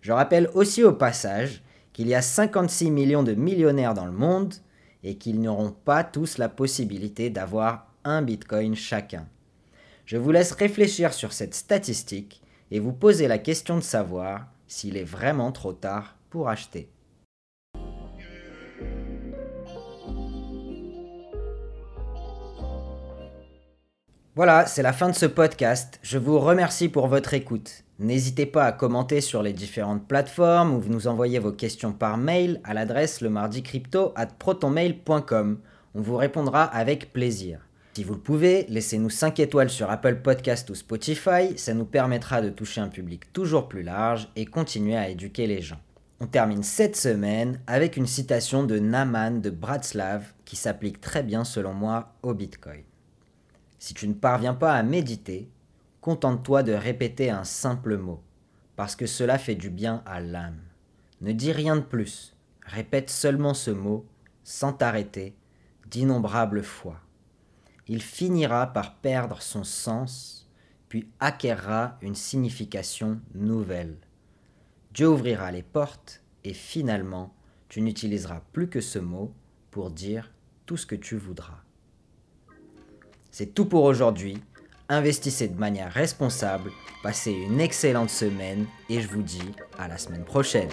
Je 0.00 0.12
rappelle 0.12 0.48
aussi 0.54 0.82
au 0.82 0.94
passage 0.94 1.62
qu'il 1.92 2.08
y 2.08 2.14
a 2.14 2.22
56 2.22 2.90
millions 2.90 3.22
de 3.22 3.34
millionnaires 3.34 3.92
dans 3.92 4.06
le 4.06 4.12
monde 4.12 4.54
et 5.02 5.16
qu'ils 5.16 5.42
n'auront 5.42 5.72
pas 5.72 6.04
tous 6.04 6.38
la 6.38 6.48
possibilité 6.48 7.28
d'avoir 7.28 7.92
un 8.04 8.22
Bitcoin 8.22 8.74
chacun. 8.74 9.28
Je 10.06 10.16
vous 10.16 10.32
laisse 10.32 10.52
réfléchir 10.52 11.12
sur 11.12 11.34
cette 11.34 11.54
statistique 11.54 12.42
et 12.70 12.78
vous 12.80 12.94
poser 12.94 13.28
la 13.28 13.36
question 13.36 13.76
de 13.76 13.82
savoir 13.82 14.46
s'il 14.68 14.96
est 14.96 15.04
vraiment 15.04 15.52
trop 15.52 15.74
tard 15.74 16.16
pour 16.30 16.48
acheter. 16.48 16.88
Voilà, 24.36 24.66
c'est 24.66 24.82
la 24.82 24.92
fin 24.92 25.08
de 25.08 25.14
ce 25.14 25.26
podcast. 25.26 26.00
Je 26.02 26.18
vous 26.18 26.40
remercie 26.40 26.88
pour 26.88 27.06
votre 27.06 27.34
écoute. 27.34 27.84
N'hésitez 28.00 28.46
pas 28.46 28.64
à 28.64 28.72
commenter 28.72 29.20
sur 29.20 29.44
les 29.44 29.52
différentes 29.52 30.08
plateformes 30.08 30.74
ou 30.74 30.80
vous 30.80 30.92
nous 30.92 31.06
envoyez 31.06 31.38
vos 31.38 31.52
questions 31.52 31.92
par 31.92 32.16
mail 32.16 32.60
à 32.64 32.74
l'adresse 32.74 33.20
le 33.20 33.30
mardi 33.30 33.62
crypto 33.62 34.12
at 34.16 34.26
protonmail.com. 34.26 35.60
On 35.94 36.00
vous 36.00 36.16
répondra 36.16 36.64
avec 36.64 37.12
plaisir. 37.12 37.60
Si 37.92 38.02
vous 38.02 38.14
le 38.14 38.20
pouvez, 38.20 38.66
laissez-nous 38.68 39.08
5 39.08 39.38
étoiles 39.38 39.70
sur 39.70 39.88
Apple 39.88 40.16
Podcast 40.16 40.68
ou 40.68 40.74
Spotify, 40.74 41.56
ça 41.56 41.72
nous 41.72 41.84
permettra 41.84 42.42
de 42.42 42.50
toucher 42.50 42.80
un 42.80 42.88
public 42.88 43.32
toujours 43.32 43.68
plus 43.68 43.84
large 43.84 44.28
et 44.34 44.46
continuer 44.46 44.96
à 44.96 45.08
éduquer 45.08 45.46
les 45.46 45.62
gens. 45.62 45.80
On 46.18 46.26
termine 46.26 46.64
cette 46.64 46.96
semaine 46.96 47.60
avec 47.68 47.96
une 47.96 48.08
citation 48.08 48.64
de 48.64 48.80
Naman 48.80 49.40
de 49.40 49.50
Bratslav 49.50 50.24
qui 50.44 50.56
s'applique 50.56 51.00
très 51.00 51.22
bien 51.22 51.44
selon 51.44 51.72
moi 51.72 52.14
au 52.24 52.34
Bitcoin. 52.34 52.82
Si 53.84 53.92
tu 53.92 54.08
ne 54.08 54.14
parviens 54.14 54.54
pas 54.54 54.72
à 54.72 54.82
méditer, 54.82 55.50
contente-toi 56.00 56.62
de 56.62 56.72
répéter 56.72 57.28
un 57.28 57.44
simple 57.44 57.98
mot, 57.98 58.22
parce 58.76 58.96
que 58.96 59.04
cela 59.04 59.36
fait 59.36 59.56
du 59.56 59.68
bien 59.68 60.02
à 60.06 60.22
l'âme. 60.22 60.62
Ne 61.20 61.32
dis 61.32 61.52
rien 61.52 61.76
de 61.76 61.82
plus, 61.82 62.34
répète 62.62 63.10
seulement 63.10 63.52
ce 63.52 63.70
mot, 63.70 64.06
sans 64.42 64.72
t'arrêter, 64.72 65.36
d'innombrables 65.90 66.62
fois. 66.62 66.98
Il 67.86 68.00
finira 68.00 68.72
par 68.72 68.96
perdre 69.00 69.42
son 69.42 69.64
sens, 69.64 70.48
puis 70.88 71.10
acquérera 71.20 71.98
une 72.00 72.14
signification 72.14 73.20
nouvelle. 73.34 73.98
Dieu 74.94 75.08
ouvrira 75.10 75.52
les 75.52 75.62
portes, 75.62 76.22
et 76.42 76.54
finalement, 76.54 77.34
tu 77.68 77.82
n'utiliseras 77.82 78.40
plus 78.54 78.70
que 78.70 78.80
ce 78.80 78.98
mot 78.98 79.34
pour 79.70 79.90
dire 79.90 80.32
tout 80.64 80.78
ce 80.78 80.86
que 80.86 80.96
tu 80.96 81.18
voudras. 81.18 81.63
C'est 83.36 83.52
tout 83.52 83.64
pour 83.64 83.82
aujourd'hui. 83.82 84.38
Investissez 84.88 85.48
de 85.48 85.58
manière 85.58 85.90
responsable, 85.90 86.70
passez 87.02 87.32
une 87.32 87.58
excellente 87.58 88.10
semaine 88.10 88.64
et 88.88 89.00
je 89.00 89.08
vous 89.08 89.22
dis 89.22 89.50
à 89.76 89.88
la 89.88 89.98
semaine 89.98 90.24
prochaine. 90.24 90.68